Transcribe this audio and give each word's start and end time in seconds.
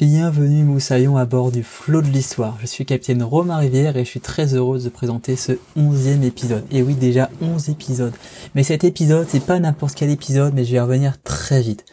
Bienvenue 0.00 0.62
moussaillon 0.62 1.16
à 1.16 1.24
bord 1.24 1.50
du 1.50 1.64
flot 1.64 2.02
de 2.02 2.06
l'histoire. 2.06 2.56
Je 2.60 2.66
suis 2.66 2.86
capitaine 2.86 3.20
Romain 3.20 3.56
Rivière 3.56 3.96
et 3.96 4.04
je 4.04 4.08
suis 4.08 4.20
très 4.20 4.54
heureuse 4.54 4.84
de 4.84 4.90
présenter 4.90 5.34
ce 5.34 5.58
onzième 5.74 6.22
épisode. 6.22 6.64
Et 6.70 6.82
oui, 6.82 6.94
déjà 6.94 7.28
onze 7.42 7.68
épisodes. 7.68 8.14
Mais 8.54 8.62
cet 8.62 8.84
épisode, 8.84 9.26
c'est 9.28 9.44
pas 9.44 9.58
n'importe 9.58 9.96
quel 9.96 10.10
épisode, 10.10 10.54
mais 10.54 10.64
je 10.64 10.70
vais 10.70 10.76
y 10.76 10.80
revenir 10.80 11.20
très 11.22 11.60
vite. 11.62 11.84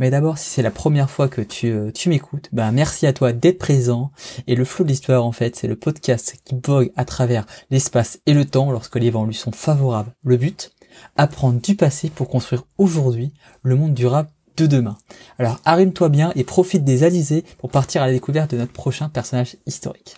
Mais 0.00 0.10
d'abord, 0.10 0.38
si 0.38 0.50
c'est 0.50 0.62
la 0.62 0.72
première 0.72 1.08
fois 1.08 1.28
que 1.28 1.40
tu, 1.40 1.68
euh, 1.68 1.92
tu 1.92 2.08
m'écoutes, 2.08 2.48
bah 2.50 2.72
merci 2.72 3.06
à 3.06 3.12
toi 3.12 3.32
d'être 3.32 3.58
présent. 3.58 4.10
Et 4.48 4.56
le 4.56 4.64
flot 4.64 4.84
de 4.84 4.88
l'histoire, 4.88 5.24
en 5.24 5.30
fait, 5.30 5.54
c'est 5.54 5.68
le 5.68 5.76
podcast 5.76 6.38
qui 6.44 6.56
vogue 6.66 6.90
à 6.96 7.04
travers 7.04 7.46
l'espace 7.70 8.18
et 8.26 8.34
le 8.34 8.44
temps 8.44 8.72
lorsque 8.72 8.96
les 8.96 9.10
vents 9.10 9.24
lui 9.24 9.36
sont 9.36 9.52
favorables. 9.52 10.12
Le 10.24 10.36
but, 10.36 10.72
apprendre 11.16 11.60
du 11.60 11.76
passé 11.76 12.10
pour 12.10 12.28
construire 12.28 12.64
aujourd'hui 12.76 13.32
le 13.62 13.76
monde 13.76 13.94
durable 13.94 14.30
de 14.56 14.66
demain. 14.66 14.96
Alors 15.38 15.60
arrime-toi 15.64 16.08
bien 16.08 16.32
et 16.36 16.44
profite 16.44 16.84
des 16.84 17.04
alizés 17.04 17.44
pour 17.58 17.70
partir 17.70 18.02
à 18.02 18.06
la 18.06 18.12
découverte 18.12 18.52
de 18.52 18.58
notre 18.58 18.72
prochain 18.72 19.08
personnage 19.08 19.56
historique. 19.66 20.16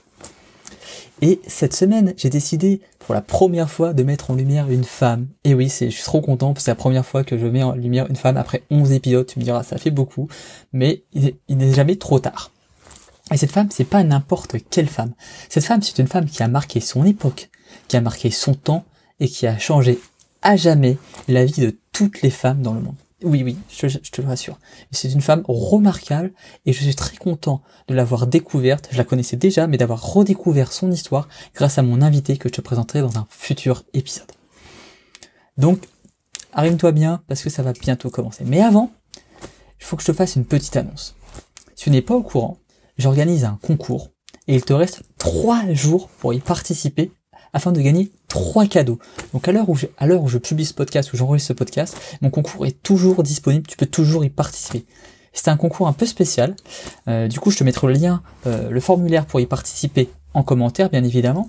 Et 1.23 1.41
cette 1.47 1.75
semaine, 1.75 2.13
j'ai 2.17 2.29
décidé 2.29 2.81
pour 2.99 3.15
la 3.15 3.21
première 3.21 3.71
fois 3.71 3.93
de 3.93 4.03
mettre 4.03 4.31
en 4.31 4.35
lumière 4.35 4.69
une 4.69 4.85
femme. 4.85 5.29
Et 5.45 5.55
oui, 5.55 5.69
c'est, 5.69 5.91
je 5.91 5.95
suis 5.95 6.05
trop 6.05 6.21
content 6.21 6.53
parce 6.53 6.63
que 6.63 6.65
c'est 6.65 6.71
la 6.71 6.77
première 6.77 7.07
fois 7.07 7.23
que 7.23 7.39
je 7.39 7.47
mets 7.47 7.63
en 7.63 7.73
lumière 7.73 8.07
une 8.09 8.17
femme 8.17 8.37
après 8.37 8.63
11 8.71 8.93
épisodes. 8.93 9.27
Tu 9.27 9.39
me 9.39 9.45
diras, 9.45 9.63
ça 9.63 9.79
fait 9.79 9.91
beaucoup, 9.91 10.29
mais 10.73 11.05
il 11.15 11.35
n'est 11.49 11.73
jamais 11.73 11.97
trop 11.97 12.19
tard. 12.19 12.51
Et 13.33 13.37
cette 13.37 13.53
femme, 13.53 13.69
c'est 13.71 13.85
pas 13.85 14.03
n'importe 14.03 14.57
quelle 14.71 14.89
femme. 14.89 15.13
Cette 15.49 15.65
femme, 15.65 15.83
c'est 15.83 15.99
une 15.99 16.09
femme 16.09 16.27
qui 16.27 16.43
a 16.43 16.49
marqué 16.49 16.81
son 16.81 17.05
époque, 17.05 17.49
qui 17.89 17.97
a 17.97 18.01
marqué 18.01 18.31
son 18.31 18.55
temps 18.55 18.85
et 19.21 19.29
qui 19.29 19.47
a 19.47 19.57
changé 19.59 20.01
à 20.43 20.57
jamais 20.57 20.99
la 21.29 21.45
vie 21.45 21.63
de 21.63 21.77
toutes 21.93 22.23
les 22.23 22.31
femmes 22.31 22.61
dans 22.61 22.75
le 22.75 22.81
monde. 22.81 22.97
Oui, 23.23 23.43
oui, 23.43 23.57
je, 23.71 23.87
te 23.87 24.21
le 24.21 24.29
rassure. 24.29 24.59
C'est 24.91 25.13
une 25.13 25.21
femme 25.21 25.45
remarquable 25.47 26.33
et 26.67 26.73
je 26.73 26.83
suis 26.83 26.95
très 26.95 27.17
content 27.17 27.63
de 27.89 27.95
l'avoir 27.95 28.27
découverte. 28.27 28.89
Je 28.91 28.99
la 28.99 29.05
connaissais 29.05 29.37
déjà, 29.37 29.67
mais 29.67 29.79
d'avoir 29.79 30.03
redécouvert 30.13 30.73
son 30.73 30.91
histoire 30.91 31.29
grâce 31.55 31.79
à 31.79 31.83
mon 31.83 32.03
invité 32.03 32.37
que 32.37 32.49
je 32.49 32.55
te 32.55 32.61
présenterai 32.61 33.01
dans 33.01 33.17
un 33.17 33.27
futur 33.31 33.85
épisode. 33.95 34.31
Donc, 35.57 35.87
arrive-toi 36.53 36.93
bien 36.93 37.23
parce 37.29 37.43
que 37.43 37.51
ça 37.51 37.63
va 37.63 37.73
bientôt 37.73 38.11
commencer. 38.11 38.45
Mais 38.45 38.61
avant, 38.61 38.91
il 39.81 39.85
faut 39.85 39.97
que 39.97 40.03
je 40.03 40.09
te 40.09 40.17
fasse 40.17 40.37
une 40.37 40.45
petite 40.45 40.77
annonce. 40.77 41.15
Si 41.77 41.85
tu 41.85 41.91
n'es 41.91 42.03
pas 42.03 42.15
au 42.15 42.23
courant, 42.23 42.59
j'organise 42.99 43.45
un 43.45 43.59
concours 43.63 44.11
et 44.49 44.57
il 44.57 44.65
te 44.65 44.73
reste 44.73 45.03
trois 45.19 45.73
jours 45.73 46.09
pour 46.09 46.35
y 46.35 46.41
participer 46.41 47.13
afin 47.53 47.73
de 47.73 47.81
gagner 47.81 48.11
trois 48.35 48.67
cadeaux. 48.67 48.99
Donc 49.33 49.47
à 49.47 49.53
l'heure 49.53 49.69
où 49.69 49.77
je, 49.77 49.87
à 49.97 50.09
l'heure 50.09 50.21
où 50.21 50.29
je 50.29 50.39
publie 50.39 50.65
ce 50.65 50.75
podcast, 50.75 51.13
où 51.13 51.17
j'enregistre 51.17 51.49
ce 51.49 51.53
podcast, 51.53 51.97
mon 52.21 52.31
concours 52.31 52.67
est 52.67 52.83
toujours 52.83 53.23
disponible, 53.23 53.65
tu 53.65 53.77
peux 53.77 53.87
toujours 53.87 54.25
y 54.25 54.29
participer. 54.29 54.85
C'est 55.33 55.49
un 55.49 55.57
concours 55.57 55.87
un 55.87 55.93
peu 55.93 56.05
spécial. 56.05 56.57
Euh, 57.07 57.29
du 57.29 57.39
coup, 57.39 57.53
je 57.53 57.59
te 57.59 57.65
mettrai 57.65 57.87
le 57.87 57.93
lien, 57.93 58.23
euh, 58.47 58.71
le 58.71 58.81
formulaire 58.81 59.27
pour 59.27 59.39
y 59.39 59.47
participer 59.47 60.09
en 60.33 60.43
commentaire, 60.43 60.91
bien 60.91 61.05
évidemment. 61.05 61.49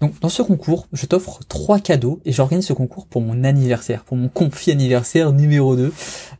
Donc, 0.00 0.18
dans 0.20 0.28
ce 0.28 0.42
concours, 0.42 0.86
je 0.92 1.04
t'offre 1.04 1.40
trois 1.48 1.80
cadeaux 1.80 2.20
et 2.24 2.32
j'organise 2.32 2.66
ce 2.66 2.72
concours 2.72 3.06
pour 3.06 3.22
mon 3.22 3.42
anniversaire, 3.42 4.04
pour 4.04 4.16
mon 4.16 4.28
confi 4.28 4.70
anniversaire 4.70 5.32
numéro 5.32 5.74
2. 5.74 5.92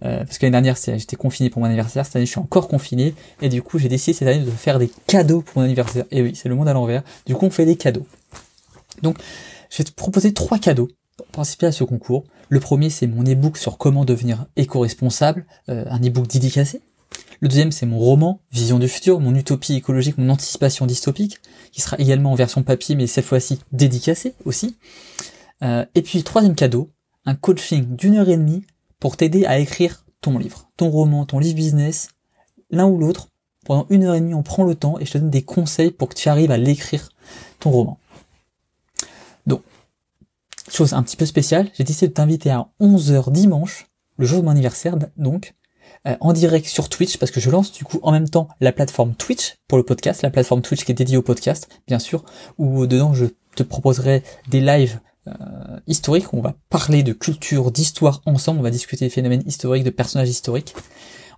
Euh, 0.05 0.25
parce 0.25 0.39
que 0.39 0.47
l'année 0.47 0.53
dernière, 0.53 0.77
j'étais 0.77 1.17
confiné 1.17 1.51
pour 1.51 1.61
mon 1.63 1.67
anniversaire. 1.67 2.07
Cette 2.07 2.17
année, 2.17 2.27
je 2.27 2.31
suis 2.31 2.41
encore 2.41 2.69
confiné. 2.69 3.15
Et 3.43 3.49
du 3.49 3.61
coup, 3.61 3.79
j'ai 3.79 3.89
décidé 3.89 4.17
cette 4.17 4.29
année 4.29 4.45
de 4.45 4.51
faire 4.51 4.79
des 4.79 4.91
cadeaux 5.09 5.43
pour 5.43 5.59
mon 5.59 5.65
anniversaire. 5.65 6.05
Et 6.13 6.23
oui, 6.23 6.33
c'est 6.37 6.49
le 6.49 6.55
monde 6.55 6.69
à 6.69 6.73
l'envers. 6.73 7.03
Du 7.27 7.35
coup, 7.35 7.47
on 7.47 7.51
fait 7.51 7.67
des 7.67 7.77
cadeaux. 7.77 8.07
Donc, 9.03 9.19
je 9.71 9.79
vais 9.79 9.85
te 9.85 9.93
proposer 9.93 10.35
trois 10.35 10.59
cadeaux 10.59 10.89
pour 11.17 11.27
participer 11.29 11.67
à 11.67 11.73
ce 11.73 11.85
concours. 11.85 12.25
Le 12.49 12.61
premier, 12.61 12.91
c'est 12.91 13.07
mon 13.07 13.23
e-book 13.23 13.57
sur 13.57 13.79
comment 13.79 14.05
devenir 14.05 14.47
éco-responsable, 14.57 15.47
euh, 15.69 15.85
un 15.89 16.01
e-book 16.01 16.27
dédicacé. 16.27 16.83
Le 17.41 17.49
deuxième, 17.49 17.73
c'est 17.73 17.87
mon 17.87 17.99
roman 17.99 18.41
Vision 18.53 18.79
du 18.79 18.89
futur, 18.89 19.21
mon 19.21 19.35
utopie 19.35 19.75
écologique, 19.75 20.19
mon 20.19 20.29
anticipation 20.29 20.87
dystopique, 20.87 21.39
qui 21.73 21.81
sera 21.81 21.97
également 21.99 22.33
en 22.33 22.35
version 22.35 22.63
papier, 22.63 22.97
mais 22.97 23.07
cette 23.07 23.25
fois-ci 23.25 23.61
dédicacé 23.73 24.35
aussi. 24.45 24.77
Euh, 25.63 25.87
et 25.95 26.03
puis, 26.03 26.23
troisième 26.23 26.55
cadeau, 26.55 26.91
un 27.25 27.35
coaching 27.35 27.97
d'une 27.97 28.17
heure 28.17 28.29
et 28.29 28.37
demie 28.37 28.65
pour 28.99 29.17
t'aider 29.17 29.47
à 29.47 29.59
écrire 29.59 30.05
ton 30.21 30.39
livre, 30.39 30.69
ton 30.77 30.91
roman, 30.91 31.25
ton 31.25 31.39
livre 31.39 31.57
business, 31.57 32.09
l'un 32.71 32.87
ou 32.87 32.99
l'autre. 32.99 33.29
Pendant 33.65 33.87
une 33.91 34.05
heure 34.05 34.15
et 34.15 34.21
demie, 34.21 34.35
on 34.35 34.43
prend 34.43 34.65
le 34.65 34.75
temps 34.75 34.99
et 34.99 35.05
je 35.05 35.13
te 35.13 35.19
donne 35.19 35.31
des 35.31 35.43
conseils 35.43 35.91
pour 35.91 36.09
que 36.09 36.15
tu 36.15 36.29
arrives 36.29 36.51
à 36.51 36.57
l'écrire, 36.57 37.11
ton 37.59 37.71
roman. 37.71 37.99
Un 40.81 41.03
petit 41.03 41.17
peu 41.17 41.27
spéciale, 41.27 41.69
j'ai 41.75 41.85
décidé 41.85 42.09
de 42.09 42.15
t'inviter 42.15 42.49
à 42.49 42.71
11h 42.81 43.31
dimanche, 43.33 43.87
le 44.17 44.25
jour 44.25 44.41
de 44.41 44.47
mon 44.47 44.51
anniversaire 44.51 44.97
donc, 45.19 45.53
euh, 46.07 46.17
en 46.21 46.33
direct 46.33 46.67
sur 46.67 46.89
Twitch, 46.89 47.19
parce 47.19 47.31
que 47.31 47.39
je 47.39 47.51
lance 47.51 47.71
du 47.71 47.85
coup 47.85 48.01
en 48.03 48.13
même 48.13 48.31
temps 48.31 48.49
la 48.63 48.73
plateforme 48.73 49.15
Twitch 49.15 49.57
pour 49.69 49.77
le 49.77 49.85
podcast, 49.85 50.23
la 50.23 50.31
plateforme 50.31 50.63
Twitch 50.63 50.85
qui 50.85 50.93
est 50.93 50.95
dédiée 50.95 51.19
au 51.19 51.23
podcast, 51.23 51.69
bien 51.87 51.99
sûr, 51.99 52.25
où 52.57 52.87
dedans 52.87 53.13
je 53.13 53.27
te 53.57 53.63
proposerai 53.63 54.23
des 54.49 54.63
lives 54.63 55.01
euh, 55.29 55.33
historiques, 55.87 56.33
où 56.33 56.39
on 56.39 56.43
va 56.43 56.55
parler 56.71 57.03
de 57.03 57.13
culture, 57.13 57.71
d'histoire 57.71 58.23
ensemble, 58.25 58.61
on 58.61 58.63
va 58.63 58.71
discuter 58.71 59.05
des 59.05 59.11
phénomènes 59.11 59.43
historiques, 59.45 59.85
de 59.85 59.91
personnages 59.91 60.31
historiques. 60.31 60.75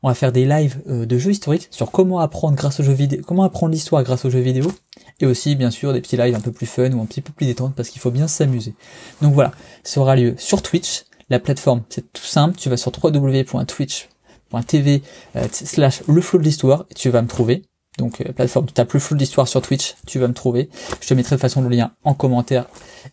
On 0.03 0.09
va 0.09 0.15
faire 0.15 0.33
des 0.33 0.45
lives 0.45 0.83
euh, 0.89 1.07
de 1.07 1.19
jeux 1.19 1.31
historiques 1.31 1.69
sur 1.71 1.93
comment 1.93 2.19
apprendre 2.19 2.57
grâce 2.57 2.81
aux 2.81 2.83
jeux 2.83 2.93
vidéo, 2.93 3.21
comment 3.27 3.45
apprendre 3.45 3.73
l'histoire 3.73 4.03
grâce 4.03 4.25
aux 4.25 4.31
jeux 4.31 4.41
vidéo, 4.41 4.73
et 5.21 5.27
aussi 5.27 5.55
bien 5.55 5.71
sûr 5.71 5.93
des 5.93 6.01
petits 6.01 6.17
lives 6.17 6.35
un 6.35 6.41
peu 6.41 6.51
plus 6.51 6.67
fun 6.67 6.91
ou 6.93 7.01
un 7.01 7.07
petit 7.07 7.21
peu 7.21 7.33
plus 7.33 7.47
détente 7.47 7.77
parce 7.77 7.89
qu'il 7.89 8.01
faut 8.01 8.11
bien 8.11 8.27
s'amuser. 8.27 8.75
Donc 9.21 9.35
voilà, 9.35 9.53
ça 9.85 10.01
aura 10.01 10.17
lieu 10.17 10.35
sur 10.39 10.61
Twitch. 10.63 11.05
La 11.31 11.39
plateforme, 11.39 11.83
c'est 11.89 12.13
tout 12.13 12.25
simple. 12.25 12.57
Tu 12.57 12.69
vas 12.69 12.77
sur 12.77 12.91
www.twitch.tv 12.93 15.03
euh, 15.37 15.47
slash 15.51 16.03
le 16.09 16.39
de 16.39 16.45
l'histoire 16.45 16.87
et 16.91 16.95
tu 16.95 17.09
vas 17.11 17.23
me 17.23 17.29
trouver. 17.29 17.63
Donc 17.99 18.21
euh, 18.21 18.33
plateforme, 18.33 18.67
tu 18.67 18.73
tapes 18.73 18.93
le 18.93 19.01
flow 19.01 19.17
de 19.17 19.21
l'histoire 19.21 19.47
sur 19.47 19.63
Twitch, 19.63 19.95
tu 20.07 20.19
vas 20.19 20.29
me 20.29 20.35
trouver. 20.35 20.69
Je 21.01 21.09
te 21.09 21.15
mettrai 21.15 21.37
de 21.37 21.41
façon 21.41 21.63
le 21.63 21.69
lien 21.69 21.93
en 22.05 22.15
commentaire, 22.15 22.67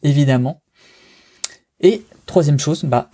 évidemment. 0.04 0.62
Et 1.82 2.04
troisième 2.26 2.60
chose, 2.60 2.84
bah 2.84 3.10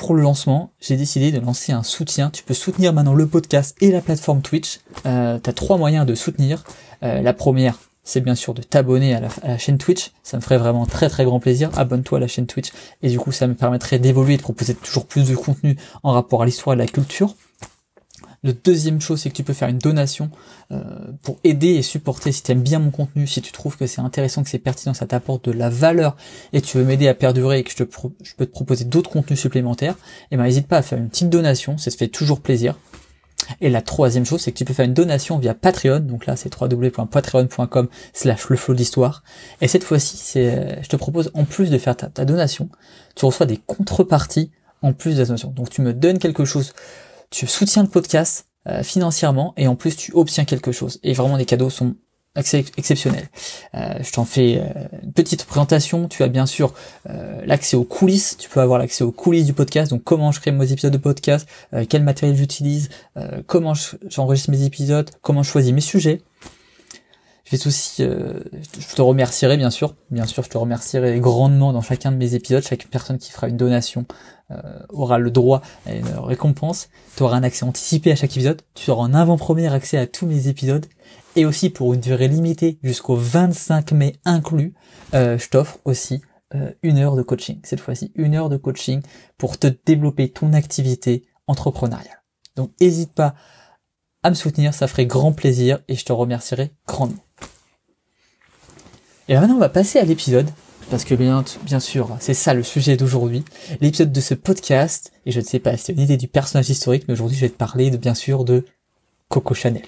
pour 0.00 0.14
le 0.14 0.22
lancement, 0.22 0.72
j'ai 0.80 0.96
décidé 0.96 1.30
de 1.30 1.38
lancer 1.40 1.72
un 1.72 1.82
soutien. 1.82 2.30
Tu 2.30 2.42
peux 2.42 2.54
soutenir 2.54 2.94
maintenant 2.94 3.12
le 3.12 3.26
podcast 3.26 3.76
et 3.82 3.90
la 3.90 4.00
plateforme 4.00 4.40
Twitch. 4.40 4.80
Euh, 5.04 5.38
tu 5.38 5.52
trois 5.52 5.76
moyens 5.76 6.06
de 6.06 6.14
soutenir. 6.14 6.64
Euh, 7.02 7.20
la 7.20 7.34
première, 7.34 7.78
c'est 8.02 8.22
bien 8.22 8.34
sûr 8.34 8.54
de 8.54 8.62
t'abonner 8.62 9.14
à, 9.14 9.20
la, 9.20 9.58
chaîne 9.58 9.76
Twitch. 9.76 10.12
Ça 10.22 10.38
me 10.38 10.42
ferait 10.42 10.56
vraiment 10.56 10.86
très 10.86 11.10
très 11.10 11.26
grand 11.26 11.38
plaisir. 11.38 11.68
Abonne-toi 11.76 12.16
à 12.16 12.20
la 12.22 12.28
chaîne 12.28 12.46
Twitch. 12.46 12.72
Et 13.02 13.10
du 13.10 13.18
coup, 13.18 13.30
ça 13.30 13.46
me 13.46 13.52
permettrait 13.52 13.98
d'évoluer, 13.98 14.38
de 14.38 14.42
proposer 14.42 14.74
toujours 14.74 15.04
plus 15.04 15.28
de 15.28 15.36
contenu 15.36 15.76
en 16.02 16.12
rapport 16.12 16.40
à 16.40 16.46
l'histoire 16.46 16.72
et 16.72 16.78
la 16.78 16.86
culture. 16.86 17.34
Le 18.42 18.54
deuxième 18.54 19.02
chose, 19.02 19.20
c'est 19.20 19.28
que 19.28 19.34
tu 19.34 19.44
peux 19.44 19.52
faire 19.52 19.68
une 19.68 19.78
donation 19.78 20.30
euh, 20.72 20.82
pour 21.22 21.38
aider 21.44 21.74
et 21.74 21.82
supporter 21.82 22.32
si 22.32 22.42
tu 22.42 22.52
aimes 22.52 22.62
bien 22.62 22.78
mon 22.78 22.90
contenu, 22.90 23.26
si 23.26 23.42
tu 23.42 23.52
trouves 23.52 23.76
que 23.76 23.86
c'est 23.86 24.00
intéressant, 24.00 24.42
que 24.42 24.48
c'est 24.48 24.58
pertinent, 24.58 24.94
ça 24.94 25.06
t'apporte 25.06 25.44
de 25.44 25.52
la 25.52 25.68
valeur 25.68 26.16
et 26.54 26.62
tu 26.62 26.78
veux 26.78 26.84
m'aider 26.84 27.06
à 27.06 27.14
perdurer 27.14 27.58
et 27.58 27.64
que 27.64 27.70
je, 27.70 27.84
peux 27.84 28.46
te 28.46 28.50
proposer 28.50 28.86
d'autres 28.86 29.10
contenus 29.10 29.38
supplémentaires, 29.38 29.94
et 29.94 30.26
eh 30.32 30.36
ben 30.38 30.44
n'hésite 30.44 30.68
pas 30.68 30.78
à 30.78 30.82
faire 30.82 30.98
une 30.98 31.10
petite 31.10 31.28
donation, 31.28 31.76
ça 31.76 31.90
te 31.90 31.96
fait 31.96 32.08
toujours 32.08 32.40
plaisir. 32.40 32.78
Et 33.60 33.68
la 33.68 33.82
troisième 33.82 34.24
chose, 34.24 34.40
c'est 34.40 34.52
que 34.52 34.58
tu 34.58 34.64
peux 34.64 34.74
faire 34.74 34.86
une 34.86 34.94
donation 34.94 35.38
via 35.38 35.54
Patreon. 35.54 36.00
Donc 36.00 36.26
là, 36.26 36.36
c'est 36.36 36.54
www.patreon.com 36.54 37.88
slash 38.12 38.48
le 38.48 38.56
flow 38.56 38.74
d'histoire. 38.74 39.24
Et 39.60 39.66
cette 39.66 39.82
fois-ci, 39.82 40.16
c'est, 40.16 40.78
je 40.82 40.88
te 40.88 40.96
propose, 40.96 41.30
en 41.34 41.44
plus 41.44 41.70
de 41.70 41.78
faire 41.78 41.96
ta, 41.96 42.06
ta, 42.06 42.24
donation, 42.24 42.68
tu 43.16 43.24
reçois 43.24 43.46
des 43.46 43.56
contreparties 43.56 44.50
en 44.82 44.92
plus 44.92 45.14
de 45.14 45.18
la 45.18 45.24
donation. 45.24 45.50
Donc 45.50 45.68
tu 45.70 45.82
me 45.82 45.92
donnes 45.92 46.18
quelque 46.18 46.44
chose 46.44 46.74
tu 47.30 47.46
soutiens 47.46 47.82
le 47.82 47.88
podcast 47.88 48.46
euh, 48.68 48.82
financièrement 48.82 49.54
et 49.56 49.68
en 49.68 49.76
plus 49.76 49.96
tu 49.96 50.12
obtiens 50.12 50.44
quelque 50.44 50.72
chose. 50.72 50.98
Et 51.02 51.14
vraiment 51.14 51.36
les 51.36 51.46
cadeaux 51.46 51.70
sont 51.70 51.94
exceptionnels. 52.36 53.28
Euh, 53.74 53.94
je 54.00 54.12
t'en 54.12 54.24
fais 54.24 54.60
euh, 54.60 54.98
une 55.02 55.12
petite 55.12 55.44
présentation. 55.44 56.08
Tu 56.08 56.22
as 56.22 56.28
bien 56.28 56.46
sûr 56.46 56.74
l'accès 57.44 57.76
aux 57.76 57.84
coulisses. 57.84 58.36
Tu 58.36 58.48
peux 58.48 58.60
avoir 58.60 58.78
l'accès 58.78 59.02
aux 59.02 59.12
coulisses 59.12 59.46
du 59.46 59.52
podcast. 59.52 59.90
Donc 59.90 60.04
comment 60.04 60.30
je 60.32 60.40
crée 60.40 60.52
mes 60.52 60.72
épisodes 60.72 60.92
de 60.92 60.98
podcast, 60.98 61.48
quel 61.88 62.02
matériel 62.02 62.36
j'utilise, 62.36 62.90
comment 63.46 63.72
j'enregistre 64.08 64.50
mes 64.50 64.64
épisodes, 64.64 65.10
comment 65.22 65.42
je 65.42 65.50
choisis 65.50 65.72
mes 65.72 65.80
sujets. 65.80 66.22
Je 67.44 67.56
vais 67.56 67.66
aussi, 67.66 68.04
je 68.04 68.94
te 68.94 69.02
remercierai 69.02 69.56
bien 69.56 69.70
sûr, 69.70 69.96
bien 70.10 70.26
sûr, 70.26 70.44
je 70.44 70.50
te 70.50 70.58
remercierai 70.58 71.18
grandement 71.18 71.72
dans 71.72 71.82
chacun 71.82 72.12
de 72.12 72.16
mes 72.16 72.36
épisodes, 72.36 72.62
chaque 72.62 72.86
personne 72.86 73.18
qui 73.18 73.32
fera 73.32 73.48
une 73.48 73.56
donation 73.56 74.06
euh, 74.08 74.39
aura 74.88 75.18
le 75.18 75.30
droit 75.30 75.62
à 75.86 75.94
une 75.94 76.08
récompense, 76.08 76.88
tu 77.16 77.22
auras 77.22 77.36
un 77.36 77.42
accès 77.42 77.64
anticipé 77.64 78.12
à 78.12 78.16
chaque 78.16 78.32
épisode, 78.32 78.62
tu 78.74 78.90
auras 78.90 79.04
en 79.04 79.14
avant-première 79.14 79.72
accès 79.72 79.96
à 79.98 80.06
tous 80.06 80.26
mes 80.26 80.48
épisodes, 80.48 80.86
et 81.36 81.44
aussi 81.44 81.70
pour 81.70 81.94
une 81.94 82.00
durée 82.00 82.28
limitée 82.28 82.78
jusqu'au 82.82 83.16
25 83.16 83.92
mai 83.92 84.16
inclus, 84.24 84.74
euh, 85.14 85.38
je 85.38 85.48
t'offre 85.48 85.78
aussi 85.84 86.22
euh, 86.54 86.72
une 86.82 86.98
heure 86.98 87.16
de 87.16 87.22
coaching. 87.22 87.60
Cette 87.62 87.80
fois-ci, 87.80 88.12
une 88.16 88.34
heure 88.34 88.48
de 88.48 88.56
coaching 88.56 89.02
pour 89.38 89.58
te 89.58 89.68
développer 89.86 90.30
ton 90.30 90.52
activité 90.52 91.24
entrepreneuriale. 91.46 92.22
Donc 92.56 92.72
n'hésite 92.80 93.12
pas 93.12 93.34
à 94.22 94.30
me 94.30 94.34
soutenir, 94.34 94.74
ça 94.74 94.88
ferait 94.88 95.06
grand 95.06 95.32
plaisir 95.32 95.78
et 95.88 95.94
je 95.94 96.04
te 96.04 96.12
remercierai 96.12 96.72
grandement. 96.86 97.24
Et 99.28 99.34
maintenant 99.34 99.54
on 99.54 99.60
va 99.60 99.68
passer 99.68 99.98
à 99.98 100.04
l'épisode 100.04 100.50
parce 100.90 101.04
que 101.04 101.14
bien, 101.14 101.44
sûr, 101.80 102.16
c'est 102.18 102.34
ça 102.34 102.52
le 102.52 102.64
sujet 102.64 102.96
d'aujourd'hui, 102.96 103.44
l'épisode 103.80 104.12
de 104.12 104.20
ce 104.20 104.34
podcast, 104.34 105.12
et 105.24 105.30
je 105.30 105.38
ne 105.38 105.44
sais 105.44 105.60
pas 105.60 105.76
si 105.76 105.84
c'est 105.84 105.92
une 105.92 106.00
idée 106.00 106.16
du 106.16 106.26
personnage 106.26 106.68
historique, 106.68 107.04
mais 107.06 107.14
aujourd'hui 107.14 107.36
je 107.36 107.42
vais 107.42 107.48
te 107.48 107.56
parler 107.56 107.90
de, 107.90 107.96
bien 107.96 108.14
sûr 108.14 108.44
de 108.44 108.64
Coco 109.28 109.54
Chanel. 109.54 109.84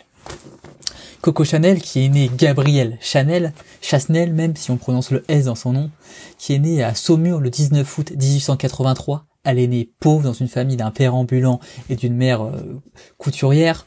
Coco 1.20 1.44
Chanel 1.44 1.80
qui 1.80 2.04
est 2.04 2.08
née 2.08 2.30
Gabrielle 2.36 2.98
Chanel, 3.00 3.52
Chasnel 3.80 4.32
même 4.32 4.56
si 4.56 4.70
on 4.70 4.76
prononce 4.76 5.10
le 5.10 5.24
S 5.28 5.46
dans 5.46 5.54
son 5.56 5.72
nom, 5.72 5.90
qui 6.38 6.54
est 6.54 6.58
née 6.58 6.82
à 6.82 6.94
Saumur 6.94 7.40
le 7.40 7.50
19 7.50 7.98
août 7.98 8.12
1883. 8.12 9.26
Elle 9.44 9.58
est 9.58 9.66
née 9.66 9.90
pauvre 9.98 10.22
dans 10.22 10.32
une 10.32 10.48
famille 10.48 10.76
d'un 10.76 10.92
père 10.92 11.16
ambulant 11.16 11.58
et 11.90 11.96
d'une 11.96 12.14
mère 12.14 12.42
euh, 12.42 12.80
couturière. 13.18 13.86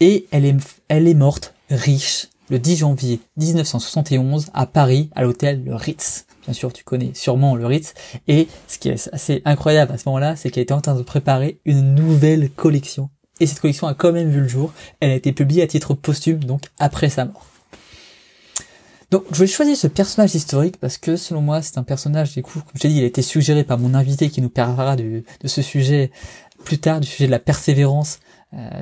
Et 0.00 0.26
elle 0.30 0.44
est 1.08 1.14
morte 1.14 1.54
riche 1.70 2.28
le 2.50 2.58
10 2.58 2.76
janvier 2.76 3.20
1971 3.36 4.50
à 4.54 4.66
Paris 4.66 5.10
à 5.14 5.22
l'hôtel 5.22 5.64
Le 5.64 5.74
Ritz. 5.74 6.26
Bien 6.44 6.52
sûr, 6.52 6.72
tu 6.72 6.84
connais 6.84 7.12
sûrement 7.14 7.56
le 7.56 7.66
Ritz. 7.66 7.94
Et 8.28 8.48
ce 8.68 8.78
qui 8.78 8.90
est 8.90 9.08
assez 9.12 9.42
incroyable 9.44 9.92
à 9.92 9.98
ce 9.98 10.08
moment-là, 10.08 10.36
c'est 10.36 10.50
qu'elle 10.50 10.62
était 10.62 10.74
en 10.74 10.80
train 10.80 10.94
de 10.94 11.02
préparer 11.02 11.58
une 11.64 11.94
nouvelle 11.94 12.50
collection. 12.50 13.08
Et 13.40 13.46
cette 13.46 13.60
collection 13.60 13.86
a 13.86 13.94
quand 13.94 14.12
même 14.12 14.30
vu 14.30 14.40
le 14.40 14.48
jour. 14.48 14.72
Elle 15.00 15.10
a 15.10 15.14
été 15.14 15.32
publiée 15.32 15.62
à 15.62 15.66
titre 15.66 15.94
posthume, 15.94 16.44
donc 16.44 16.62
après 16.78 17.08
sa 17.08 17.24
mort. 17.24 17.46
Donc, 19.10 19.24
je 19.32 19.38
vais 19.38 19.46
choisir 19.46 19.76
ce 19.76 19.86
personnage 19.86 20.34
historique 20.34 20.78
parce 20.78 20.98
que, 20.98 21.16
selon 21.16 21.40
moi, 21.40 21.62
c'est 21.62 21.78
un 21.78 21.82
personnage, 21.82 22.32
du 22.32 22.42
coup, 22.42 22.58
comme 22.58 22.72
je 22.74 22.88
dit, 22.88 22.96
il 22.96 23.04
a 23.04 23.06
été 23.06 23.22
suggéré 23.22 23.64
par 23.64 23.78
mon 23.78 23.94
invité 23.94 24.28
qui 24.28 24.40
nous 24.40 24.48
parlera 24.48 24.96
de, 24.96 25.22
ce 25.44 25.62
sujet 25.62 26.10
plus 26.64 26.78
tard, 26.78 27.00
du 27.00 27.06
sujet 27.06 27.26
de 27.26 27.30
la 27.30 27.38
persévérance 27.38 28.18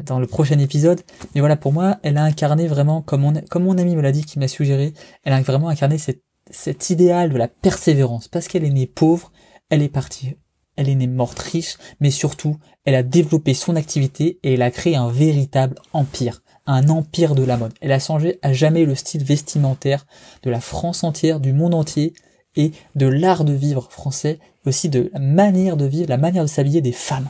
dans 0.04 0.18
le 0.18 0.26
prochain 0.26 0.58
épisode. 0.58 1.00
Mais 1.34 1.40
voilà, 1.40 1.56
pour 1.56 1.72
moi, 1.72 1.98
elle 2.02 2.18
a 2.18 2.24
incarné 2.24 2.66
vraiment, 2.66 3.02
comme 3.02 3.22
mon, 3.22 3.34
comme 3.50 3.64
mon 3.64 3.78
ami 3.78 3.96
me 3.96 4.02
l'a 4.02 4.12
dit, 4.12 4.24
qui 4.24 4.38
m'a 4.38 4.48
suggéré, 4.48 4.92
elle 5.24 5.32
a 5.32 5.40
vraiment 5.42 5.68
incarné 5.68 5.96
cet 5.98 6.90
idéal 6.90 7.30
de 7.30 7.36
la 7.36 7.48
persévérance. 7.48 8.28
Parce 8.28 8.48
qu'elle 8.48 8.64
est 8.64 8.70
née 8.70 8.86
pauvre, 8.86 9.32
elle 9.70 9.82
est 9.82 9.88
partie, 9.88 10.36
elle 10.76 10.88
est 10.88 10.94
née 10.94 11.06
morte 11.06 11.38
riche, 11.38 11.76
mais 12.00 12.10
surtout, 12.10 12.58
elle 12.84 12.94
a 12.94 13.02
développé 13.02 13.54
son 13.54 13.76
activité 13.76 14.38
et 14.42 14.54
elle 14.54 14.62
a 14.62 14.70
créé 14.70 14.96
un 14.96 15.10
véritable 15.10 15.76
empire. 15.92 16.42
Un 16.64 16.88
empire 16.90 17.34
de 17.34 17.42
la 17.42 17.56
mode. 17.56 17.72
Elle 17.80 17.90
a 17.90 17.98
changé 17.98 18.38
à 18.40 18.52
jamais 18.52 18.84
le 18.84 18.94
style 18.94 19.24
vestimentaire 19.24 20.06
de 20.44 20.50
la 20.50 20.60
France 20.60 21.02
entière, 21.02 21.40
du 21.40 21.52
monde 21.52 21.74
entier, 21.74 22.12
et 22.54 22.72
de 22.94 23.06
l'art 23.06 23.44
de 23.44 23.52
vivre 23.52 23.88
français, 23.90 24.38
aussi 24.66 24.88
de 24.88 25.10
la 25.12 25.18
manière 25.18 25.76
de 25.76 25.86
vivre, 25.86 26.08
la 26.08 26.18
manière 26.18 26.44
de 26.44 26.48
s'habiller 26.48 26.80
des 26.80 26.92
femmes. 26.92 27.28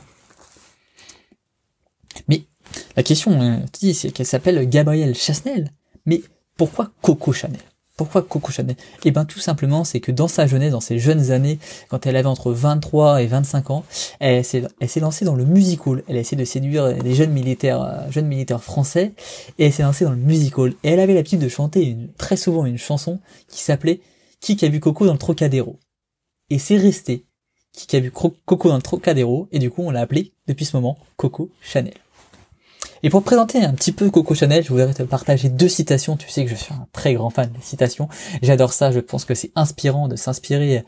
La 2.97 3.03
question, 3.03 3.41
euh, 3.41 3.57
c'est 3.93 4.11
qu'elle 4.11 4.27
s'appelle 4.27 4.69
Gabrielle 4.69 5.15
Chasnel. 5.15 5.71
Mais 6.07 6.23
pourquoi 6.57 6.91
Coco 7.03 7.33
Chanel? 7.33 7.61
Pourquoi 7.97 8.23
Coco 8.23 8.51
Chanel? 8.51 8.77
Eh 9.05 9.11
ben 9.11 9.25
tout 9.25 9.39
simplement, 9.39 9.85
c'est 9.85 10.01
que 10.01 10.13
dans 10.13 10.29
sa 10.29 10.47
jeunesse, 10.47 10.73
dans 10.73 10.81
ses 10.81 10.99
jeunes 10.99 11.31
années, 11.31 11.59
quand 11.89 12.07
elle 12.07 12.17
avait 12.17 12.29
entre 12.29 12.53
23 12.53 13.23
et 13.23 13.27
25 13.27 13.71
ans, 13.71 13.85
elle 14.19 14.45
s'est, 14.45 14.65
lancée 14.97 15.25
dans 15.25 15.35
le 15.35 15.45
musical. 15.45 16.03
Elle 16.09 16.17
a 16.17 16.21
essayé 16.21 16.37
de 16.37 16.45
séduire 16.45 16.95
des 16.95 17.15
jeunes 17.15 17.33
militaires, 17.33 17.83
euh, 17.83 18.11
jeunes 18.11 18.27
militaires 18.27 18.63
français, 18.63 19.13
et 19.59 19.67
elle 19.67 19.73
s'est 19.73 19.83
lancée 19.83 20.05
dans 20.05 20.13
le 20.13 20.17
musical. 20.17 20.73
Et 20.83 20.91
elle 20.91 21.01
avait 21.01 21.15
l'habitude 21.15 21.41
de 21.41 21.49
chanter 21.49 21.97
très 22.17 22.37
souvent 22.37 22.65
une 22.65 22.79
chanson 22.79 23.21
qui 23.49 23.61
s'appelait 23.61 24.01
Qui 24.41 24.63
a 24.65 24.69
vu 24.69 24.81
Coco 24.81 25.07
dans 25.07 25.13
le 25.13 25.19
Trocadéro. 25.19 25.79
Et 26.51 26.59
c'est 26.59 26.79
resté 26.79 27.27
qui 27.73 27.97
a 27.97 28.01
vu 28.01 28.11
Coco 28.11 28.69
dans 28.69 28.77
le 28.77 28.83
Trocadéro, 28.83 29.49
et 29.53 29.59
du 29.59 29.71
coup 29.71 29.83
on 29.83 29.91
l'a 29.91 30.01
appelé 30.01 30.33
depuis 30.47 30.65
ce 30.65 30.77
moment 30.77 30.99
Coco 31.17 31.51
Chanel. 31.61 31.95
Et 33.05 33.11
pour 33.11 33.25
présenter 33.25 33.65
un 33.65 33.73
petit 33.73 33.91
peu 33.91 34.11
Coco 34.11 34.35
Chanel, 34.35 34.63
je 34.63 34.69
voudrais 34.69 34.95
te 34.95 35.03
partager 35.03 35.49
deux 35.49 35.69
citations. 35.69 36.17
Tu 36.17 36.29
sais 36.29 36.45
que 36.45 36.51
je 36.51 36.55
suis 36.55 36.73
un 36.73 36.87
très 36.93 37.15
grand 37.15 37.31
fan 37.31 37.51
des 37.51 37.61
citations. 37.61 38.09
J'adore 38.43 38.73
ça. 38.73 38.93
Je 38.93 39.01
pense 39.01 39.25
que 39.25 39.35
c'est 39.35 39.51
inspirant 39.57 40.07
de 40.07 40.15
s'inspirer 40.15 40.85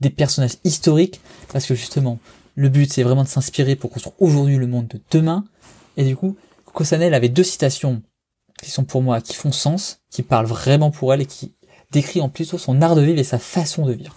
des 0.00 0.10
personnages 0.10 0.54
historiques 0.62 1.20
parce 1.52 1.66
que 1.66 1.74
justement, 1.74 2.20
le 2.54 2.68
but 2.68 2.92
c'est 2.92 3.02
vraiment 3.02 3.24
de 3.24 3.28
s'inspirer 3.28 3.74
pour 3.74 3.90
construire 3.90 4.14
aujourd'hui 4.20 4.56
le 4.56 4.68
monde 4.68 4.86
de 4.86 5.00
demain. 5.10 5.44
Et 5.96 6.04
du 6.04 6.14
coup, 6.14 6.36
Coco 6.64 6.84
Chanel 6.84 7.12
avait 7.12 7.28
deux 7.28 7.42
citations 7.42 8.02
qui 8.62 8.70
sont 8.70 8.84
pour 8.84 9.02
moi, 9.02 9.20
qui 9.20 9.34
font 9.34 9.52
sens, 9.52 10.00
qui 10.10 10.22
parlent 10.22 10.46
vraiment 10.46 10.92
pour 10.92 11.12
elle 11.12 11.22
et 11.22 11.26
qui 11.26 11.54
décrit 11.90 12.20
en 12.20 12.28
plutôt 12.28 12.58
son 12.58 12.82
art 12.82 12.94
de 12.94 13.02
vivre 13.02 13.18
et 13.18 13.24
sa 13.24 13.38
façon 13.40 13.84
de 13.84 13.92
vivre. 13.92 14.16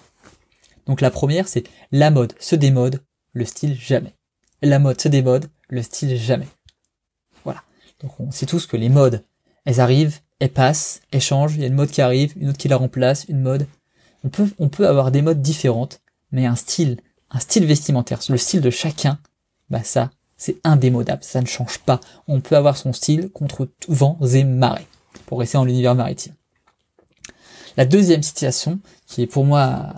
Donc 0.85 1.01
la 1.01 1.09
première, 1.09 1.47
c'est 1.47 1.63
la 1.91 2.11
mode 2.11 2.33
se 2.39 2.55
démode, 2.55 3.01
le 3.33 3.45
style 3.45 3.75
jamais. 3.79 4.13
La 4.61 4.77
mode 4.77 5.01
se 5.01 5.07
démode, 5.07 5.49
le 5.69 5.81
style 5.81 6.15
jamais. 6.15 6.47
Donc 8.01 8.19
on 8.19 8.31
sait 8.31 8.45
tous 8.45 8.65
que 8.65 8.77
les 8.77 8.89
modes, 8.89 9.23
elles 9.65 9.79
arrivent, 9.79 10.19
elles 10.39 10.51
passent, 10.51 11.01
elles 11.11 11.21
changent, 11.21 11.55
il 11.55 11.61
y 11.61 11.63
a 11.63 11.67
une 11.67 11.75
mode 11.75 11.91
qui 11.91 12.01
arrive, 12.01 12.33
une 12.35 12.49
autre 12.49 12.57
qui 12.57 12.67
la 12.67 12.77
remplace, 12.77 13.25
une 13.29 13.41
mode. 13.41 13.67
On 14.23 14.29
peut, 14.29 14.49
on 14.59 14.69
peut 14.69 14.87
avoir 14.87 15.11
des 15.11 15.21
modes 15.21 15.41
différentes, 15.41 16.01
mais 16.31 16.45
un 16.45 16.55
style, 16.55 16.99
un 17.29 17.39
style 17.39 17.65
vestimentaire, 17.65 18.19
le 18.29 18.37
style 18.37 18.61
de 18.61 18.69
chacun, 18.69 19.19
bah 19.69 19.83
ça, 19.83 20.11
c'est 20.37 20.57
indémodable, 20.63 21.23
ça 21.23 21.41
ne 21.41 21.45
change 21.45 21.79
pas. 21.79 21.99
On 22.27 22.41
peut 22.41 22.57
avoir 22.57 22.77
son 22.77 22.93
style 22.93 23.29
contre 23.29 23.69
vents 23.87 24.19
et 24.33 24.43
marées, 24.43 24.87
pour 25.27 25.39
rester 25.39 25.57
dans 25.57 25.65
l'univers 25.65 25.95
maritime. 25.95 26.33
La 27.77 27.85
deuxième 27.85 28.23
situation, 28.23 28.79
qui 29.05 29.21
est 29.21 29.27
pour 29.27 29.45
moi 29.45 29.93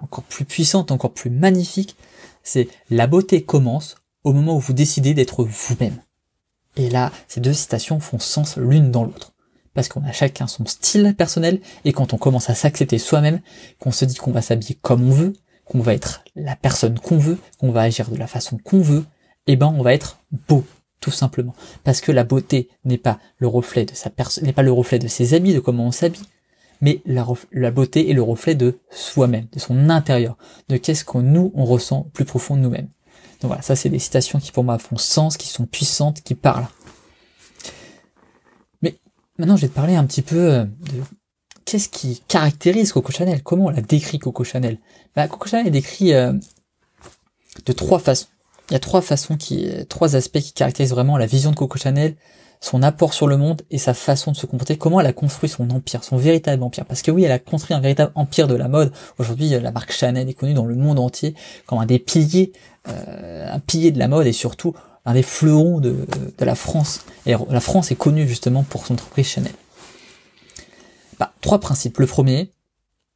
encore 0.00 0.24
plus 0.24 0.44
puissante, 0.44 0.92
encore 0.92 1.12
plus 1.12 1.30
magnifique, 1.30 1.96
c'est 2.42 2.68
la 2.90 3.06
beauté 3.06 3.42
commence 3.42 3.96
au 4.24 4.32
moment 4.32 4.56
où 4.56 4.60
vous 4.60 4.72
décidez 4.72 5.14
d'être 5.14 5.44
vous-même. 5.44 6.00
Et 6.78 6.88
là, 6.88 7.12
ces 7.26 7.40
deux 7.40 7.52
citations 7.52 8.00
font 8.00 8.18
sens 8.18 8.56
l'une 8.56 8.90
dans 8.90 9.04
l'autre. 9.04 9.34
Parce 9.74 9.88
qu'on 9.88 10.02
a 10.04 10.12
chacun 10.12 10.46
son 10.46 10.64
style 10.64 11.14
personnel, 11.16 11.60
et 11.84 11.92
quand 11.92 12.14
on 12.14 12.18
commence 12.18 12.48
à 12.48 12.54
s'accepter 12.54 12.98
soi-même, 12.98 13.40
qu'on 13.78 13.92
se 13.92 14.04
dit 14.04 14.14
qu'on 14.14 14.32
va 14.32 14.42
s'habiller 14.42 14.78
comme 14.80 15.06
on 15.06 15.12
veut, 15.12 15.34
qu'on 15.64 15.80
va 15.80 15.94
être 15.94 16.24
la 16.34 16.56
personne 16.56 16.98
qu'on 16.98 17.18
veut, 17.18 17.38
qu'on 17.58 17.70
va 17.70 17.82
agir 17.82 18.10
de 18.10 18.16
la 18.16 18.26
façon 18.26 18.58
qu'on 18.58 18.80
veut, 18.80 19.04
eh 19.46 19.56
ben 19.56 19.74
on 19.76 19.82
va 19.82 19.92
être 19.92 20.18
beau, 20.48 20.64
tout 21.00 21.10
simplement. 21.10 21.54
Parce 21.84 22.00
que 22.00 22.12
la 22.12 22.24
beauté 22.24 22.68
n'est 22.84 22.98
pas 22.98 23.18
le 23.38 23.48
reflet 23.48 23.84
de 23.84 23.94
sa 23.94 24.08
personne, 24.08 24.44
n'est 24.44 24.52
pas 24.52 24.62
le 24.62 24.72
reflet 24.72 24.98
de 24.98 25.08
ses 25.08 25.34
habits, 25.34 25.54
de 25.54 25.60
comment 25.60 25.86
on 25.86 25.92
s'habille, 25.92 26.26
mais 26.80 27.02
la, 27.04 27.70
beauté 27.70 28.08
est 28.10 28.14
le 28.14 28.22
reflet 28.22 28.54
de 28.54 28.78
soi-même, 28.90 29.46
de 29.52 29.58
son 29.58 29.90
intérieur, 29.90 30.36
de 30.68 30.76
qu'est-ce 30.76 31.04
que 31.04 31.18
nous 31.18 31.50
on 31.54 31.64
ressent 31.64 32.08
plus 32.12 32.24
profond 32.24 32.56
de 32.56 32.62
nous-mêmes. 32.62 32.88
Donc 33.40 33.48
voilà, 33.48 33.62
ça 33.62 33.76
c'est 33.76 33.88
des 33.88 33.98
citations 33.98 34.40
qui 34.40 34.52
pour 34.52 34.64
moi 34.64 34.78
font 34.78 34.96
sens, 34.96 35.36
qui 35.36 35.48
sont 35.48 35.66
puissantes, 35.66 36.22
qui 36.22 36.34
parlent. 36.34 36.66
Mais 38.82 38.98
maintenant 39.38 39.56
je 39.56 39.62
vais 39.62 39.68
te 39.68 39.74
parler 39.74 39.94
un 39.94 40.04
petit 40.04 40.22
peu 40.22 40.52
euh, 40.52 40.64
de 40.64 41.02
qu'est-ce 41.64 41.88
qui 41.88 42.22
caractérise 42.28 42.92
Coco 42.92 43.12
Chanel, 43.12 43.42
comment 43.42 43.66
on 43.66 43.70
la 43.70 43.82
décrit 43.82 44.18
Coco 44.18 44.42
Chanel? 44.42 44.78
Bah, 45.14 45.28
Coco 45.28 45.48
Chanel 45.48 45.66
est 45.66 45.70
décrit 45.70 46.14
euh, 46.14 46.32
de 47.66 47.72
trois 47.72 47.98
façons. 47.98 48.28
Il 48.70 48.74
y 48.74 48.76
a 48.76 48.80
trois 48.80 49.00
façons 49.00 49.36
qui, 49.36 49.68
trois 49.88 50.16
aspects 50.16 50.40
qui 50.40 50.52
caractérisent 50.52 50.90
vraiment 50.90 51.16
la 51.16 51.26
vision 51.26 51.50
de 51.50 51.56
Coco 51.56 51.78
Chanel, 51.78 52.16
son 52.60 52.82
apport 52.82 53.14
sur 53.14 53.26
le 53.26 53.36
monde 53.36 53.62
et 53.70 53.78
sa 53.78 53.94
façon 53.94 54.32
de 54.32 54.36
se 54.36 54.46
comporter, 54.46 54.76
comment 54.76 55.00
elle 55.00 55.06
a 55.06 55.12
construit 55.12 55.48
son 55.48 55.70
empire, 55.70 56.02
son 56.02 56.16
véritable 56.16 56.62
empire. 56.62 56.84
Parce 56.84 57.02
que 57.02 57.10
oui, 57.10 57.24
elle 57.24 57.32
a 57.32 57.38
construit 57.38 57.76
un 57.76 57.80
véritable 57.80 58.12
empire 58.14 58.48
de 58.48 58.54
la 58.54 58.68
mode. 58.68 58.92
Aujourd'hui, 59.18 59.48
la 59.48 59.70
marque 59.70 59.92
Chanel 59.92 60.28
est 60.28 60.34
connue 60.34 60.54
dans 60.54 60.64
le 60.64 60.74
monde 60.74 60.98
entier 60.98 61.34
comme 61.66 61.78
un 61.78 61.86
des 61.86 61.98
piliers 61.98 62.52
euh, 62.88 63.52
un 63.52 63.58
pilier 63.58 63.90
de 63.90 63.98
la 63.98 64.08
mode 64.08 64.26
et 64.26 64.32
surtout 64.32 64.74
un 65.04 65.14
des 65.14 65.22
fleurons 65.22 65.80
de, 65.80 66.06
la 66.38 66.54
France. 66.54 67.04
Et 67.26 67.34
la 67.50 67.60
France 67.60 67.90
est 67.90 67.96
connue 67.96 68.26
justement 68.26 68.62
pour 68.62 68.86
son 68.86 68.94
entreprise 68.94 69.26
Chanel. 69.26 69.52
Bah, 71.18 71.32
trois 71.40 71.60
principes. 71.60 71.98
Le 71.98 72.06
premier, 72.06 72.52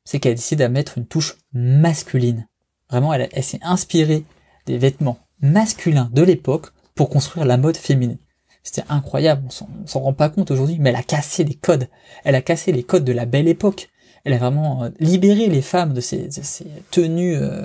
c'est 0.04 0.20
qu'elle 0.20 0.32
a 0.32 0.36
décidé 0.36 0.64
de 0.64 0.68
mettre 0.68 0.98
une 0.98 1.06
touche 1.06 1.36
masculine. 1.52 2.48
Vraiment, 2.90 3.12
elle, 3.14 3.28
elle 3.32 3.44
s'est 3.44 3.60
inspirée 3.62 4.24
des 4.66 4.78
vêtements 4.78 5.18
masculins 5.40 6.10
de 6.12 6.22
l'époque 6.22 6.68
pour 6.94 7.08
construire 7.08 7.46
la 7.46 7.56
mode 7.56 7.76
féminine. 7.76 8.18
C'était 8.62 8.84
incroyable, 8.88 9.42
on 9.46 9.86
s'en 9.86 10.00
rend 10.00 10.12
pas 10.12 10.28
compte 10.28 10.50
aujourd'hui, 10.50 10.78
mais 10.78 10.90
elle 10.90 10.96
a 10.96 11.02
cassé 11.02 11.44
les 11.44 11.54
codes. 11.54 11.88
Elle 12.24 12.36
a 12.36 12.42
cassé 12.42 12.72
les 12.72 12.84
codes 12.84 13.04
de 13.04 13.12
la 13.12 13.26
belle 13.26 13.48
époque 13.48 13.88
elle 14.24 14.34
a 14.34 14.38
vraiment 14.38 14.84
euh, 14.84 14.90
libéré 15.00 15.48
les 15.48 15.62
femmes 15.62 15.94
de 15.94 16.00
ces, 16.00 16.28
tenues, 16.90 17.36
euh, 17.36 17.64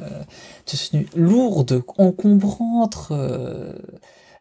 tenues 0.65 1.07
lourdes, 1.15 1.83
encombrantes, 1.97 3.07
euh, 3.11 3.73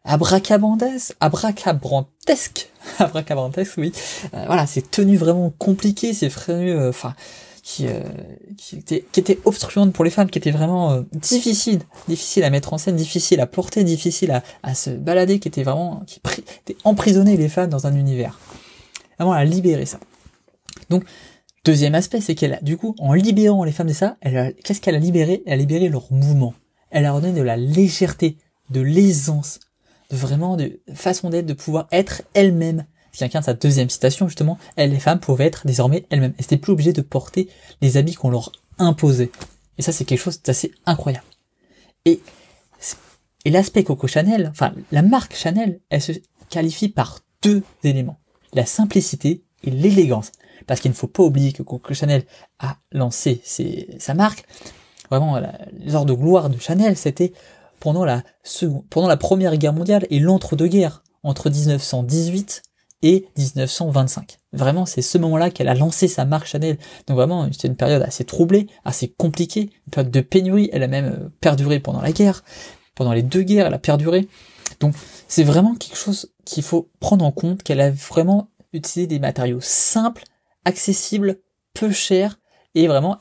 abracabandesques, 0.03 1.15
abracabrantesques, 1.19 2.69
abracabantesques, 2.99 3.77
oui. 3.77 3.91
Euh, 4.33 4.43
voilà, 4.47 4.65
ces 4.65 4.81
tenues 4.81 5.17
vraiment 5.17 5.51
compliquées, 5.57 6.13
ces 6.13 6.29
tenues, 6.29 6.87
enfin, 6.87 7.13
qui, 7.69 7.85
qui, 8.57 8.77
étaient, 8.77 9.05
qui 9.11 9.19
étaient 9.19 9.39
obstruantes 9.43 9.91
pour 9.91 10.05
les 10.05 10.09
femmes, 10.09 10.29
qui 10.29 10.37
étaient 10.37 10.51
vraiment 10.51 11.03
difficiles, 11.11 11.79
difficiles 12.07 12.45
à 12.45 12.49
mettre 12.49 12.71
en 12.71 12.77
scène, 12.77 12.95
difficiles 12.95 13.41
à 13.41 13.45
porter, 13.45 13.83
difficiles 13.83 14.31
à, 14.31 14.41
à 14.63 14.73
se 14.73 14.91
balader, 14.91 15.39
qui 15.39 15.49
étaient 15.49 15.63
vraiment, 15.63 16.01
qui 16.07 16.21
étaient 16.63 16.77
emprisonnées 16.85 17.35
les 17.35 17.49
femmes 17.49 17.69
dans 17.69 17.85
un 17.85 17.93
univers. 17.93 18.39
Vraiment, 19.19 19.35
elle 19.35 19.47
a 19.47 19.51
libéré 19.51 19.85
ça. 19.85 19.99
Donc, 20.89 21.03
Deuxième 21.67 21.95
aspect, 21.95 22.21
c'est 22.21 22.33
qu'elle 22.33 22.53
a, 22.53 22.61
du 22.61 22.77
coup, 22.77 22.95
en 22.97 23.11
libérant 23.11 23.65
les 23.65 23.73
femmes 23.73 23.89
de 23.89 23.93
ça, 23.93 24.15
elle 24.21 24.55
qu'est-ce 24.63 24.79
qu'elle 24.79 24.95
a 24.95 24.99
libéré? 24.99 25.43
Elle 25.45 25.51
a 25.51 25.57
libéré 25.57 25.89
leur 25.89 26.09
mouvement. 26.13 26.53
Elle 26.91 27.05
a 27.05 27.11
donné 27.11 27.33
de 27.33 27.41
la 27.41 27.57
légèreté, 27.57 28.37
de 28.69 28.79
l'aisance, 28.79 29.59
de 30.09 30.15
vraiment 30.15 30.55
de 30.55 30.79
façon 30.93 31.29
d'être, 31.29 31.45
de 31.45 31.51
pouvoir 31.51 31.89
être 31.91 32.21
elle-même. 32.33 32.85
Quelqu'un 33.17 33.39
de 33.39 33.45
sa 33.45 33.53
deuxième 33.53 33.89
citation, 33.89 34.27
justement, 34.27 34.59
elle, 34.75 34.91
les 34.91 34.99
femmes 34.99 35.19
pouvaient 35.19 35.45
être 35.45 35.65
désormais 35.65 36.05
elles-mêmes. 36.09 36.33
Elles 36.37 36.43
n'étaient 36.43 36.57
plus 36.57 36.73
obligées 36.73 36.93
de 36.93 37.01
porter 37.01 37.49
les 37.81 37.97
habits 37.97 38.13
qu'on 38.13 38.29
leur 38.29 38.51
imposait. 38.77 39.31
Et 39.77 39.81
ça, 39.81 39.91
c'est 39.91 40.05
quelque 40.05 40.21
chose 40.21 40.41
d'assez 40.43 40.71
incroyable. 40.85 41.25
Et, 42.05 42.21
et 43.45 43.49
l'aspect 43.49 43.83
Coco 43.83 44.07
Chanel, 44.07 44.49
enfin, 44.51 44.73
la 44.91 45.01
marque 45.01 45.35
Chanel, 45.35 45.79
elle 45.89 46.01
se 46.01 46.11
qualifie 46.49 46.89
par 46.89 47.21
deux 47.41 47.63
éléments. 47.83 48.19
la 48.53 48.65
simplicité 48.65 49.43
et 49.63 49.71
l'élégance. 49.71 50.31
Parce 50.67 50.79
qu'il 50.79 50.91
ne 50.91 50.95
faut 50.95 51.07
pas 51.07 51.23
oublier 51.23 51.53
que 51.53 51.63
Coco 51.63 51.93
Chanel 51.93 52.23
a 52.59 52.77
lancé 52.91 53.41
sa 53.99 54.13
marque. 54.13 54.45
Vraiment, 55.09 55.39
l'heure 55.85 56.05
de 56.05 56.13
gloire 56.13 56.49
de 56.49 56.59
Chanel, 56.59 56.97
c'était 56.97 57.33
pendant 57.79 58.05
la, 58.05 58.23
pendant 58.89 59.07
la 59.07 59.17
Première 59.17 59.57
Guerre 59.57 59.73
mondiale 59.73 60.05
et 60.09 60.19
l'entre-deux-guerres, 60.19 61.03
entre 61.23 61.49
1918 61.49 62.63
et 63.03 63.27
1925. 63.37 64.37
Vraiment, 64.53 64.85
c'est 64.85 65.01
ce 65.01 65.17
moment-là 65.17 65.51
qu'elle 65.51 65.67
a 65.67 65.75
lancé 65.75 66.07
sa 66.07 66.25
marque 66.25 66.47
Chanel. 66.47 66.77
Donc 67.05 67.17
vraiment, 67.17 67.47
c'était 67.51 67.67
une 67.67 67.75
période 67.75 68.01
assez 68.01 68.25
troublée, 68.25 68.67
assez 68.85 69.07
compliquée, 69.07 69.69
une 69.87 69.91
période 69.91 70.11
de 70.11 70.21
pénurie. 70.21 70.69
Elle 70.73 70.83
a 70.83 70.87
même 70.87 71.05
euh, 71.05 71.29
perduré 71.41 71.79
pendant 71.79 72.01
la 72.01 72.11
guerre, 72.11 72.43
pendant 72.95 73.13
les 73.13 73.23
deux 73.23 73.43
guerres, 73.43 73.67
elle 73.67 73.73
a 73.73 73.79
perduré. 73.79 74.27
Donc 74.79 74.95
c'est 75.27 75.43
vraiment 75.43 75.75
quelque 75.75 75.97
chose 75.97 76.31
qu'il 76.45 76.63
faut 76.63 76.89
prendre 76.99 77.23
en 77.23 77.31
compte, 77.31 77.63
qu'elle 77.63 77.81
a 77.81 77.91
vraiment 77.91 78.49
utilisé 78.73 79.07
des 79.07 79.19
matériaux 79.19 79.61
simples, 79.61 80.23
accessibles, 80.65 81.39
peu 81.73 81.91
chers, 81.91 82.39
et 82.75 82.87
vraiment, 82.87 83.17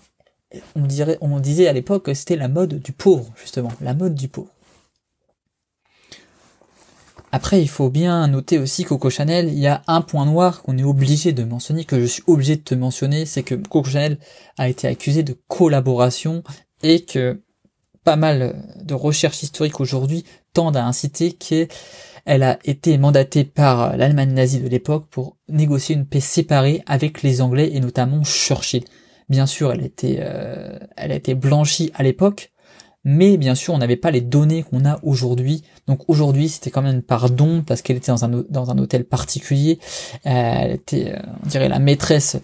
on 0.74 0.82
dirait, 0.82 1.18
on 1.20 1.38
disait 1.40 1.68
à 1.68 1.72
l'époque 1.72 2.04
que 2.04 2.14
c'était 2.14 2.36
la 2.36 2.48
mode 2.48 2.80
du 2.80 2.92
pauvre, 2.92 3.32
justement, 3.36 3.72
la 3.80 3.94
mode 3.94 4.14
du 4.14 4.28
pauvre. 4.28 4.50
Après, 7.32 7.60
il 7.60 7.68
faut 7.68 7.90
bien 7.90 8.26
noter 8.28 8.58
aussi 8.58 8.84
Coco 8.84 9.10
Chanel, 9.10 9.48
il 9.48 9.58
y 9.58 9.66
a 9.66 9.82
un 9.88 10.00
point 10.00 10.24
noir 10.24 10.62
qu'on 10.62 10.78
est 10.78 10.84
obligé 10.84 11.32
de 11.32 11.44
mentionner, 11.44 11.84
que 11.84 12.00
je 12.00 12.06
suis 12.06 12.22
obligé 12.26 12.56
de 12.56 12.62
te 12.62 12.74
mentionner, 12.74 13.26
c'est 13.26 13.42
que 13.42 13.54
Coco 13.54 13.90
Chanel 13.90 14.18
a 14.58 14.68
été 14.68 14.86
accusé 14.86 15.22
de 15.22 15.36
collaboration 15.48 16.42
et 16.82 17.04
que 17.04 17.42
pas 18.04 18.16
mal 18.16 18.54
de 18.80 18.94
recherches 18.94 19.42
historiques 19.42 19.80
aujourd'hui 19.80 20.24
tendent 20.52 20.76
à 20.76 20.86
inciter 20.86 21.32
qu'elle 21.32 22.42
a 22.42 22.58
été 22.64 22.96
mandatée 22.98 23.44
par 23.44 23.96
l'Allemagne 23.96 24.32
nazie 24.32 24.60
de 24.60 24.68
l'époque 24.68 25.06
pour 25.10 25.36
négocier 25.48 25.96
une 25.96 26.06
paix 26.06 26.20
séparée 26.20 26.82
avec 26.86 27.22
les 27.22 27.42
Anglais 27.42 27.70
et 27.72 27.80
notamment 27.80 28.22
Churchill. 28.22 28.84
Bien 29.28 29.46
sûr, 29.46 29.72
elle, 29.72 29.84
était, 29.84 30.18
euh, 30.20 30.78
elle 30.96 31.10
a 31.10 31.16
été 31.16 31.34
blanchie 31.34 31.90
à 31.94 32.04
l'époque, 32.04 32.52
mais 33.08 33.36
bien 33.36 33.54
sûr 33.54 33.72
on 33.72 33.78
n'avait 33.78 33.96
pas 33.96 34.10
les 34.10 34.20
données 34.20 34.64
qu'on 34.64 34.84
a 34.84 34.98
aujourd'hui. 35.04 35.62
Donc 35.86 36.00
aujourd'hui 36.08 36.48
c'était 36.48 36.70
quand 36.70 36.82
même 36.82 36.96
une 36.96 37.02
pardon 37.02 37.62
parce 37.64 37.80
qu'elle 37.80 37.96
était 37.96 38.10
dans 38.10 38.24
un, 38.70 38.78
hôtel 38.78 39.04
particulier, 39.04 39.78
elle 40.24 40.72
était 40.72 41.12
euh, 41.12 41.18
on 41.44 41.46
dirait 41.46 41.68
la 41.68 41.78
maîtresse 41.78 42.36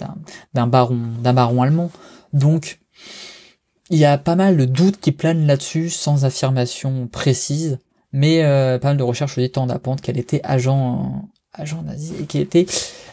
d'un 0.55 0.69
baron 0.69 1.01
d'un 1.21 1.33
baron 1.33 1.63
allemand. 1.63 1.91
Donc 2.33 2.79
il 3.91 3.99
y 3.99 4.05
a 4.05 4.19
pas 4.19 4.37
mal 4.37 4.57
de 4.57 4.65
doutes 4.65 5.01
qui 5.01 5.11
planent 5.11 5.49
là-dessus 5.49 5.91
sans 5.91 6.25
affirmation 6.25 7.09
précise, 7.09 7.81
mais 8.13 8.45
euh, 8.45 8.79
pas 8.79 8.89
mal 8.89 8.97
de 8.99 9.03
recherches 9.03 9.39
au 9.39 9.49
temps 9.49 9.67
d'apprendre 9.67 10.01
qu'elle 10.01 10.19
était 10.19 10.41
agent 10.45 11.29
agent 11.55 11.83
nazi 11.83 12.15
et 12.21 12.25
qui 12.25 12.39
était 12.39 12.67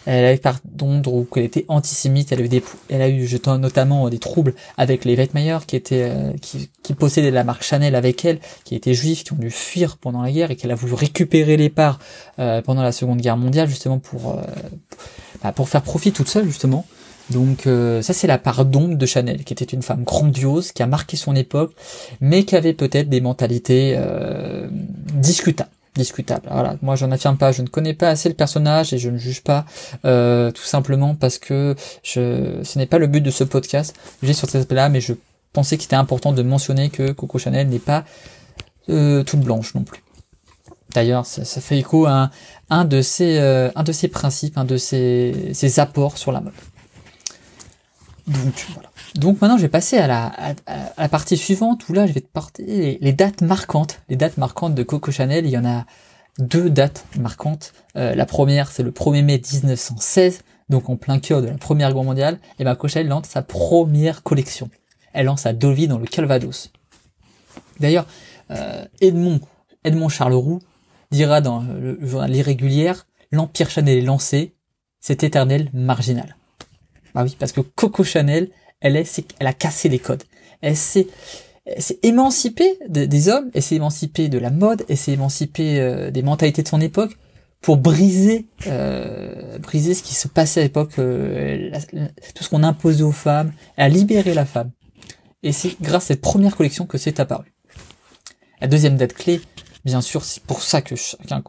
elle 0.05 0.23
avait 0.23 0.37
pardon 0.37 1.01
ou 1.05 1.25
qu'elle 1.25 1.43
était 1.43 1.65
antisémite 1.67 2.31
elle 2.31 2.39
a 2.39 2.43
eu 2.43 2.47
des 2.47 2.63
elle 2.89 3.01
a 3.01 3.09
eu 3.09 3.27
notamment 3.59 4.09
des 4.09 4.19
troubles 4.19 4.53
avec 4.77 5.03
les 5.03 5.15
Wettmeyer 5.15 5.57
qui 5.67 5.75
étaient 5.75 6.09
euh, 6.09 6.31
qui, 6.41 6.69
qui 6.81 6.93
possédaient 6.93 7.31
la 7.31 7.43
marque 7.43 7.63
Chanel 7.63 7.95
avec 7.95 8.23
elle 8.23 8.39
qui 8.63 8.75
étaient 8.75 8.93
juifs 8.93 9.25
qui 9.25 9.33
ont 9.33 9.37
dû 9.37 9.51
fuir 9.51 9.97
pendant 9.97 10.21
la 10.21 10.31
guerre 10.31 10.51
et 10.51 10.55
qu'elle 10.55 10.71
a 10.71 10.75
voulu 10.75 10.93
récupérer 10.93 11.57
les 11.57 11.69
parts 11.69 11.99
euh, 12.39 12.61
pendant 12.61 12.81
la 12.81 12.93
Seconde 12.93 13.19
Guerre 13.19 13.37
mondiale 13.37 13.67
justement 13.67 13.99
pour 13.99 14.31
euh, 14.31 14.41
bah, 15.43 15.51
pour 15.51 15.67
faire 15.67 15.81
profit 15.81 16.13
toute 16.13 16.29
seule 16.29 16.45
justement. 16.45 16.85
Donc 17.29 17.65
ça 17.65 18.13
c'est 18.13 18.25
la 18.25 18.39
part 18.39 18.65
d'ombre 18.65 18.95
de 18.95 19.05
Chanel, 19.05 19.43
qui 19.43 19.53
était 19.53 19.63
une 19.63 19.83
femme 19.83 20.03
grandiose, 20.03 20.71
qui 20.71 20.81
a 20.81 20.87
marqué 20.87 21.15
son 21.15 21.35
époque, 21.35 21.73
mais 22.21 22.43
qui 22.43 22.55
avait 22.55 22.73
peut-être 22.73 23.07
des 23.07 23.21
mentalités 23.21 23.95
discutables 25.13 25.69
discutable. 25.99 26.47
Voilà, 26.49 26.75
moi 26.81 26.95
j'en 26.95 27.11
affirme 27.11 27.37
pas, 27.37 27.51
je 27.51 27.61
ne 27.61 27.67
connais 27.67 27.93
pas 27.93 28.09
assez 28.09 28.29
le 28.29 28.35
personnage 28.35 28.93
et 28.93 28.97
je 28.97 29.09
ne 29.09 29.17
juge 29.17 29.43
pas 29.43 29.65
euh, 30.05 30.51
tout 30.51 30.63
simplement 30.63 31.13
parce 31.15 31.37
que 31.37 31.75
je, 32.03 32.59
ce 32.63 32.79
n'est 32.79 32.85
pas 32.85 32.97
le 32.97 33.07
but 33.07 33.21
de 33.21 33.31
ce 33.31 33.43
podcast. 33.43 33.95
J'ai 34.23 34.33
sur 34.33 34.49
cet 34.49 34.61
aspect-là, 34.61 34.89
mais 34.89 35.01
je 35.01 35.13
pensais 35.53 35.77
qu'il 35.77 35.85
était 35.85 35.95
important 35.95 36.31
de 36.31 36.41
mentionner 36.41 36.89
que 36.89 37.11
Coco 37.11 37.37
Chanel 37.37 37.67
n'est 37.69 37.79
pas 37.79 38.05
euh, 38.89 39.23
toute 39.23 39.41
blanche 39.41 39.75
non 39.75 39.83
plus. 39.83 40.01
D'ailleurs, 40.93 41.25
ça, 41.25 41.61
fait 41.61 41.77
écho 41.77 42.07
à 42.07 42.31
un, 42.71 42.85
de 42.85 43.01
ses, 43.03 43.37
euh, 43.37 43.69
un 43.75 43.83
de 43.83 43.91
ses 43.91 44.07
principes, 44.07 44.57
un 44.57 44.65
de 44.65 44.77
ses, 44.77 45.51
ses 45.53 45.79
apports 45.79 46.17
sur 46.17 46.31
la 46.31 46.41
mode. 46.41 46.53
Donc 48.25 48.65
voilà. 48.73 48.88
Donc 49.15 49.41
maintenant, 49.41 49.57
je 49.57 49.63
vais 49.63 49.69
passer 49.69 49.97
à 49.97 50.07
la, 50.07 51.09
partie 51.09 51.37
suivante 51.37 51.87
où 51.89 51.93
là, 51.93 52.05
je 52.05 52.13
vais 52.13 52.21
te 52.21 52.27
porter 52.31 52.97
les, 53.01 53.13
dates 53.13 53.41
marquantes. 53.41 54.01
Les 54.09 54.15
dates 54.15 54.37
marquantes 54.37 54.75
de 54.75 54.83
Coco 54.83 55.11
Chanel, 55.11 55.45
il 55.45 55.51
y 55.51 55.57
en 55.57 55.65
a 55.65 55.85
deux 56.37 56.69
dates 56.69 57.05
marquantes. 57.17 57.73
Euh, 57.95 58.15
la 58.15 58.25
première, 58.25 58.71
c'est 58.71 58.83
le 58.83 58.91
1er 58.91 59.23
mai 59.23 59.41
1916, 59.51 60.43
donc 60.69 60.89
en 60.89 60.95
plein 60.95 61.19
cœur 61.19 61.41
de 61.41 61.47
la 61.47 61.55
Première 61.55 61.93
Guerre 61.93 62.03
mondiale. 62.03 62.39
Et 62.59 62.63
ben, 62.63 62.75
Coco 62.75 62.87
Chanel 62.87 63.07
lance 63.07 63.27
sa 63.27 63.41
première 63.41 64.23
collection. 64.23 64.69
Elle 65.13 65.25
lance 65.25 65.45
à 65.45 65.53
Deauville 65.53 65.89
dans 65.89 65.97
le 65.97 66.05
Calvados. 66.05 66.71
D'ailleurs, 67.79 68.05
euh, 68.51 68.85
Edmond, 69.01 69.39
Edmond 69.83 70.09
Charleroux 70.09 70.59
dira 71.11 71.41
dans 71.41 71.61
le 71.61 71.97
L'Irrégulière, 72.27 73.07
l'Empire 73.31 73.69
Chanel 73.69 73.97
est 73.97 74.01
lancé, 74.01 74.53
c'est 74.99 75.23
éternel 75.23 75.69
marginal. 75.73 76.35
Bah 77.15 77.23
oui, 77.23 77.35
parce 77.39 77.51
que 77.51 77.61
Coco 77.61 78.03
Chanel, 78.03 78.51
elle 78.81 78.97
a 79.39 79.53
cassé 79.53 79.89
les 79.89 79.99
codes. 79.99 80.23
Elle 80.61 80.75
s'est, 80.75 81.07
émancipée 82.03 82.77
des 82.89 83.29
hommes, 83.29 83.49
elle 83.53 83.61
s'est 83.61 83.75
émancipée 83.75 84.29
de 84.29 84.37
la 84.37 84.49
mode, 84.49 84.83
elle 84.89 84.97
s'est 84.97 85.13
émancipée 85.13 85.79
euh, 85.79 86.11
des 86.11 86.23
mentalités 86.23 86.63
de 86.63 86.67
son 86.67 86.81
époque 86.81 87.17
pour 87.61 87.77
briser, 87.77 88.47
euh, 88.67 89.57
ce 89.61 90.01
qui 90.01 90.15
se 90.15 90.27
passait 90.27 90.61
à 90.61 90.63
l'époque, 90.63 90.97
euh, 90.99 91.71
tout 92.33 92.43
ce 92.43 92.49
qu'on 92.49 92.63
imposait 92.63 93.03
aux 93.03 93.11
femmes, 93.11 93.51
elle 93.75 93.85
a 93.85 93.89
libéré 93.89 94.33
la 94.33 94.45
femme. 94.45 94.71
Et 95.43 95.51
c'est 95.51 95.79
grâce 95.81 96.05
à 96.05 96.07
cette 96.07 96.21
première 96.21 96.55
collection 96.55 96.85
que 96.85 96.97
c'est 96.97 97.19
apparu. 97.19 97.53
La 98.61 98.67
deuxième 98.67 98.95
date 98.95 99.13
clé, 99.13 99.41
bien 99.85 100.01
sûr, 100.01 100.23
c'est 100.23 100.43
pour 100.43 100.61
ça 100.61 100.81
que 100.81 100.95
chacun, 100.95 101.41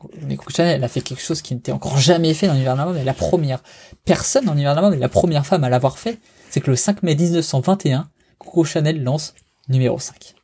Chanel, 0.48 0.76
elle 0.76 0.84
a 0.84 0.88
fait 0.88 1.00
quelque 1.00 1.22
chose 1.22 1.42
qui 1.42 1.54
n'était 1.54 1.72
encore 1.72 1.98
jamais 1.98 2.34
fait 2.34 2.46
dans 2.46 2.52
l'univers 2.52 2.74
de 2.74 2.78
la 2.78 2.86
mode, 2.86 3.04
la 3.04 3.14
première 3.14 3.62
personne 4.04 4.44
dans 4.44 4.52
l'univers 4.52 4.74
de 4.74 4.80
la 4.80 4.96
la 4.96 5.08
première 5.08 5.46
femme 5.46 5.64
à 5.64 5.68
l'avoir 5.68 5.98
fait, 5.98 6.18
c'est 6.48 6.60
que 6.60 6.70
le 6.70 6.76
5 6.76 7.02
mai 7.02 7.14
1921, 7.14 8.08
Coco 8.38 8.64
Chanel 8.64 9.02
lance 9.02 9.34
numéro 9.68 9.98
5. 9.98 10.34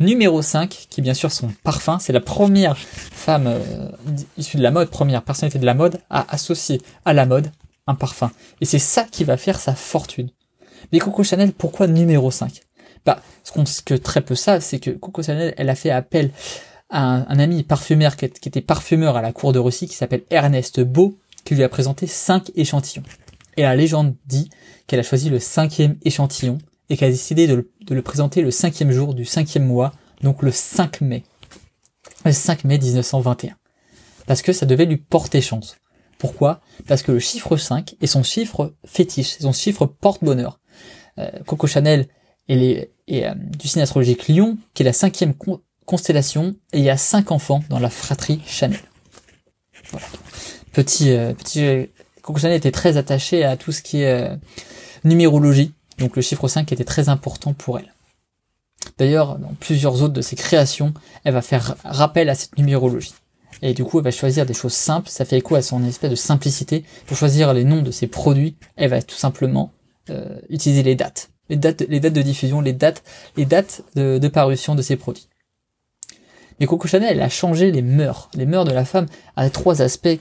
Numéro 0.00 0.42
5, 0.42 0.86
qui 0.90 1.02
bien 1.02 1.14
sûr 1.14 1.30
son 1.30 1.48
parfum, 1.62 1.98
c'est 2.00 2.12
la 2.12 2.20
première 2.20 2.76
femme 2.76 3.46
euh, 3.46 3.88
issue 4.36 4.56
de 4.56 4.62
la 4.62 4.72
mode, 4.72 4.90
première 4.90 5.22
personnalité 5.22 5.58
de 5.58 5.66
la 5.66 5.74
mode 5.74 6.00
à 6.10 6.32
associer 6.34 6.82
à 7.04 7.12
la 7.12 7.26
mode 7.26 7.50
un 7.86 7.94
parfum. 7.94 8.32
Et 8.60 8.64
c'est 8.64 8.78
ça 8.78 9.04
qui 9.04 9.24
va 9.24 9.36
faire 9.36 9.60
sa 9.60 9.74
fortune. 9.74 10.30
Mais 10.92 10.98
Coco 10.98 11.22
Chanel, 11.22 11.52
pourquoi 11.52 11.86
numéro 11.86 12.30
5 12.30 12.60
Bah, 13.06 13.20
ce, 13.44 13.82
que 13.82 13.94
très 13.94 14.20
peu 14.20 14.34
savent, 14.34 14.62
c'est 14.62 14.80
que 14.80 14.90
Coco 14.90 15.22
Chanel, 15.22 15.54
elle 15.56 15.70
a 15.70 15.74
fait 15.74 15.90
appel 15.90 16.30
un, 16.94 17.38
ami 17.38 17.62
parfumeur 17.64 18.16
qui, 18.16 18.24
était 18.24 18.60
parfumeur 18.60 19.16
à 19.16 19.22
la 19.22 19.32
cour 19.32 19.52
de 19.52 19.58
Russie, 19.58 19.88
qui 19.88 19.96
s'appelle 19.96 20.22
Ernest 20.30 20.80
Beau, 20.80 21.18
qui 21.44 21.54
lui 21.54 21.64
a 21.64 21.68
présenté 21.68 22.06
5 22.06 22.52
échantillons. 22.54 23.02
Et 23.56 23.62
la 23.62 23.76
légende 23.76 24.14
dit 24.26 24.48
qu'elle 24.86 25.00
a 25.00 25.04
choisi 25.04 25.28
le 25.28 25.38
cinquième 25.38 25.96
échantillon 26.04 26.58
et 26.88 26.96
qu'elle 26.96 27.08
a 27.08 27.12
décidé 27.12 27.46
de 27.46 27.66
le, 27.88 28.02
présenter 28.02 28.42
le 28.42 28.50
cinquième 28.50 28.92
jour 28.92 29.14
du 29.14 29.24
cinquième 29.24 29.66
mois, 29.66 29.92
donc 30.22 30.42
le 30.42 30.52
5 30.52 31.00
mai. 31.00 31.24
Le 32.24 32.32
5 32.32 32.64
mai 32.64 32.78
1921. 32.78 33.56
Parce 34.26 34.42
que 34.42 34.52
ça 34.52 34.66
devait 34.66 34.86
lui 34.86 34.96
porter 34.96 35.40
chance. 35.40 35.76
Pourquoi? 36.18 36.60
Parce 36.86 37.02
que 37.02 37.12
le 37.12 37.18
chiffre 37.18 37.56
5 37.56 37.96
est 38.00 38.06
son 38.06 38.22
chiffre 38.22 38.74
fétiche, 38.84 39.38
son 39.40 39.52
chiffre 39.52 39.86
porte-bonheur. 39.86 40.60
Euh, 41.18 41.30
Coco 41.46 41.66
Chanel 41.66 42.08
est, 42.48 42.90
euh, 43.10 43.34
du 43.34 43.68
signe 43.68 43.82
astrologique 43.82 44.24
qui 44.24 44.82
est 44.82 44.84
la 44.84 44.92
cinquième 44.92 45.34
constellation, 45.86 46.54
et 46.72 46.78
il 46.78 46.84
y 46.84 46.90
a 46.90 46.96
cinq 46.96 47.30
enfants 47.30 47.62
dans 47.68 47.78
la 47.78 47.90
fratrie 47.90 48.40
Chanel. 48.46 48.80
Voilà. 49.90 50.06
Petit, 50.72 51.12
euh, 51.12 51.34
petit 51.34 51.88
Coco 52.22 52.38
Chanel 52.38 52.56
était 52.56 52.72
très 52.72 52.96
attachée 52.96 53.44
à 53.44 53.56
tout 53.56 53.70
ce 53.70 53.82
qui 53.82 54.00
est 54.00 54.32
euh, 54.32 54.36
numérologie, 55.04 55.72
donc 55.98 56.16
le 56.16 56.22
chiffre 56.22 56.48
5 56.48 56.72
était 56.72 56.84
très 56.84 57.08
important 57.08 57.52
pour 57.52 57.78
elle. 57.78 57.92
D'ailleurs, 58.98 59.38
dans 59.38 59.52
plusieurs 59.60 60.02
autres 60.02 60.14
de 60.14 60.22
ses 60.22 60.36
créations, 60.36 60.94
elle 61.24 61.34
va 61.34 61.42
faire 61.42 61.76
rappel 61.84 62.28
à 62.28 62.34
cette 62.34 62.56
numérologie. 62.58 63.14
Et 63.62 63.74
du 63.74 63.84
coup, 63.84 63.98
elle 63.98 64.04
va 64.04 64.10
choisir 64.10 64.46
des 64.46 64.54
choses 64.54 64.72
simples, 64.72 65.08
ça 65.08 65.24
fait 65.24 65.38
écho 65.38 65.54
à 65.54 65.62
son 65.62 65.84
espèce 65.84 66.10
de 66.10 66.16
simplicité. 66.16 66.84
Pour 67.06 67.16
choisir 67.16 67.52
les 67.54 67.64
noms 67.64 67.82
de 67.82 67.90
ses 67.90 68.06
produits, 68.06 68.56
elle 68.76 68.90
va 68.90 69.02
tout 69.02 69.14
simplement 69.14 69.72
euh, 70.10 70.38
utiliser 70.48 70.82
les 70.82 70.94
dates. 70.94 71.30
Les 71.48 71.56
dates, 71.56 71.82
les 71.88 72.00
dates 72.00 72.14
de 72.14 72.22
diffusion, 72.22 72.60
les 72.60 72.72
dates, 72.72 73.02
les 73.36 73.44
dates 73.44 73.82
de, 73.96 74.18
de 74.18 74.28
parution 74.28 74.74
de 74.74 74.82
ses 74.82 74.96
produits. 74.96 75.28
Mais 76.60 76.66
Coco 76.66 76.86
Chanel, 76.86 77.16
elle 77.16 77.22
a 77.22 77.28
changé 77.28 77.70
les 77.70 77.82
mœurs. 77.82 78.30
Les 78.34 78.46
mœurs 78.46 78.64
de 78.64 78.72
la 78.72 78.84
femme 78.84 79.06
a 79.36 79.48
trois 79.50 79.82
aspects 79.82 80.18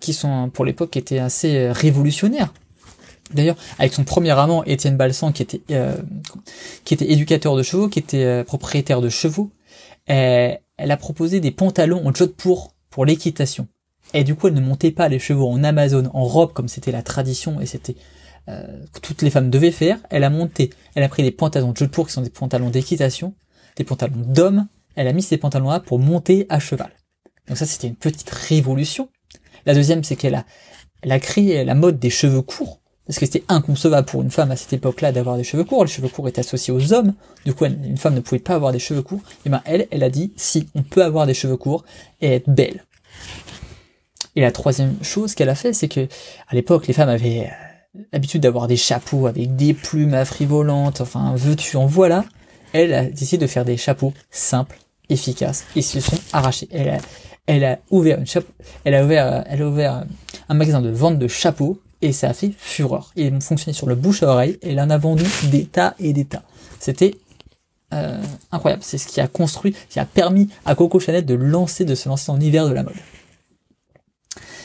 qui 0.00 0.12
sont 0.12 0.50
pour 0.52 0.64
l'époque 0.64 0.96
étaient 0.96 1.18
assez 1.18 1.56
euh, 1.56 1.72
révolutionnaires. 1.72 2.52
D'ailleurs, 3.32 3.56
avec 3.78 3.92
son 3.92 4.04
premier 4.04 4.30
amant, 4.30 4.64
Étienne 4.64 4.96
Balsan, 4.96 5.32
qui 5.32 5.42
était 5.42 5.60
euh, 5.70 5.94
qui 6.84 6.94
était 6.94 7.10
éducateur 7.12 7.56
de 7.56 7.62
chevaux, 7.62 7.88
qui 7.88 7.98
était 7.98 8.24
euh, 8.24 8.44
propriétaire 8.44 9.00
de 9.00 9.08
chevaux, 9.08 9.52
elle, 10.06 10.60
a 10.78 10.96
proposé 10.96 11.40
des 11.40 11.52
pantalons 11.52 12.06
en 12.06 12.12
jodhpur 12.12 12.72
pour 12.90 13.04
l'équitation. 13.04 13.68
Et 14.14 14.24
du 14.24 14.34
coup, 14.34 14.48
elle 14.48 14.54
ne 14.54 14.60
montait 14.60 14.90
pas 14.90 15.08
les 15.08 15.20
chevaux 15.20 15.48
en 15.48 15.62
Amazon 15.62 16.10
en 16.12 16.24
robe 16.24 16.52
comme 16.52 16.66
c'était 16.66 16.90
la 16.90 17.02
tradition 17.02 17.60
et 17.60 17.66
c'était 17.66 17.94
euh, 18.48 18.66
toutes 19.02 19.22
les 19.22 19.30
femmes 19.30 19.50
devaient 19.50 19.70
faire. 19.70 19.98
Elle 20.10 20.24
a 20.24 20.30
monté, 20.30 20.70
elle 20.96 21.04
a 21.04 21.08
pris 21.08 21.22
des 21.22 21.30
pantalons 21.30 21.72
de 21.72 21.84
de 21.84 21.86
qui 21.86 22.12
sont 22.12 22.22
des 22.22 22.30
pantalons 22.30 22.70
d'équitation, 22.70 23.34
des 23.76 23.84
pantalons 23.84 24.16
d'homme. 24.16 24.66
Elle 25.00 25.08
a 25.08 25.14
mis 25.14 25.22
ces 25.22 25.38
pantalons-là 25.38 25.80
pour 25.80 25.98
monter 25.98 26.44
à 26.50 26.60
cheval. 26.60 26.90
Donc 27.48 27.56
ça, 27.56 27.64
c'était 27.64 27.88
une 27.88 27.96
petite 27.96 28.28
révolution. 28.28 29.08
La 29.64 29.72
deuxième, 29.72 30.04
c'est 30.04 30.14
qu'elle 30.14 30.34
a, 30.34 30.44
elle 31.00 31.18
créé 31.20 31.64
la 31.64 31.74
mode 31.74 31.98
des 31.98 32.10
cheveux 32.10 32.42
courts. 32.42 32.82
Parce 33.06 33.18
que 33.18 33.24
c'était 33.24 33.44
inconcevable 33.48 34.06
pour 34.06 34.20
une 34.20 34.30
femme 34.30 34.50
à 34.50 34.56
cette 34.56 34.74
époque-là 34.74 35.10
d'avoir 35.10 35.38
des 35.38 35.42
cheveux 35.42 35.64
courts. 35.64 35.86
Les 35.86 35.90
cheveux 35.90 36.10
courts 36.10 36.28
étaient 36.28 36.40
associés 36.40 36.74
aux 36.74 36.92
hommes. 36.92 37.14
Du 37.46 37.54
coup, 37.54 37.64
une 37.64 37.96
femme 37.96 38.14
ne 38.14 38.20
pouvait 38.20 38.40
pas 38.40 38.54
avoir 38.54 38.72
des 38.72 38.78
cheveux 38.78 39.00
courts. 39.00 39.22
Et 39.46 39.48
ben, 39.48 39.62
elle, 39.64 39.88
elle 39.90 40.02
a 40.02 40.10
dit, 40.10 40.34
si, 40.36 40.68
on 40.74 40.82
peut 40.82 41.02
avoir 41.02 41.26
des 41.26 41.32
cheveux 41.32 41.56
courts 41.56 41.82
et 42.20 42.34
être 42.34 42.50
belle. 42.50 42.84
Et 44.36 44.42
la 44.42 44.52
troisième 44.52 45.02
chose 45.02 45.34
qu'elle 45.34 45.48
a 45.48 45.54
fait, 45.54 45.72
c'est 45.72 45.88
que, 45.88 46.08
à 46.46 46.54
l'époque, 46.54 46.86
les 46.88 46.92
femmes 46.92 47.08
avaient 47.08 47.46
euh, 47.46 48.02
l'habitude 48.12 48.42
d'avoir 48.42 48.68
des 48.68 48.76
chapeaux 48.76 49.26
avec 49.26 49.56
des 49.56 49.72
plumes 49.72 50.12
affrivolantes, 50.12 51.00
enfin, 51.00 51.34
veux-tu 51.36 51.78
en 51.78 51.86
voilà. 51.86 52.26
Elle 52.74 52.92
a 52.92 53.04
décidé 53.06 53.38
de 53.38 53.46
faire 53.46 53.64
des 53.64 53.78
chapeaux 53.78 54.12
simples, 54.30 54.78
efficaces, 55.10 55.64
et 55.76 55.82
se 55.82 56.00
sont 56.00 56.18
arrachés. 56.32 56.68
Elle 57.46 57.64
a, 57.64 57.78
ouvert 57.90 58.18
une 58.18 58.42
elle 58.84 58.94
a 58.94 59.04
ouvert, 59.04 59.44
elle 59.48 59.62
a 59.62 59.68
ouvert 59.68 60.04
un 60.48 60.54
magasin 60.54 60.80
de 60.80 60.90
vente 60.90 61.18
de 61.18 61.28
chapeaux, 61.28 61.80
et 62.02 62.12
ça 62.12 62.30
a 62.30 62.32
fait 62.32 62.52
fureur. 62.56 63.12
Ils 63.16 63.32
ont 63.32 63.40
fonctionné 63.40 63.74
sur 63.74 63.86
le 63.86 63.94
bouche 63.94 64.22
à 64.22 64.28
oreille, 64.28 64.58
et 64.62 64.70
elle 64.70 64.80
en 64.80 64.90
a 64.90 64.98
vendu 64.98 65.24
des 65.50 65.66
tas 65.66 65.94
et 65.98 66.12
des 66.12 66.24
tas. 66.24 66.42
C'était 66.78 67.14
euh, 67.92 68.22
incroyable. 68.52 68.82
C'est 68.84 68.98
ce 68.98 69.08
qui 69.08 69.20
a 69.20 69.26
construit, 69.26 69.74
qui 69.88 69.98
a 69.98 70.04
permis 70.04 70.48
à 70.64 70.74
Coco 70.74 71.00
Chanel 71.00 71.26
de 71.26 71.34
lancer, 71.34 71.84
de 71.84 71.94
se 71.94 72.08
lancer 72.08 72.28
dans 72.28 72.34
l'univers 72.34 72.68
de 72.68 72.72
la 72.72 72.84
mode. 72.84 72.94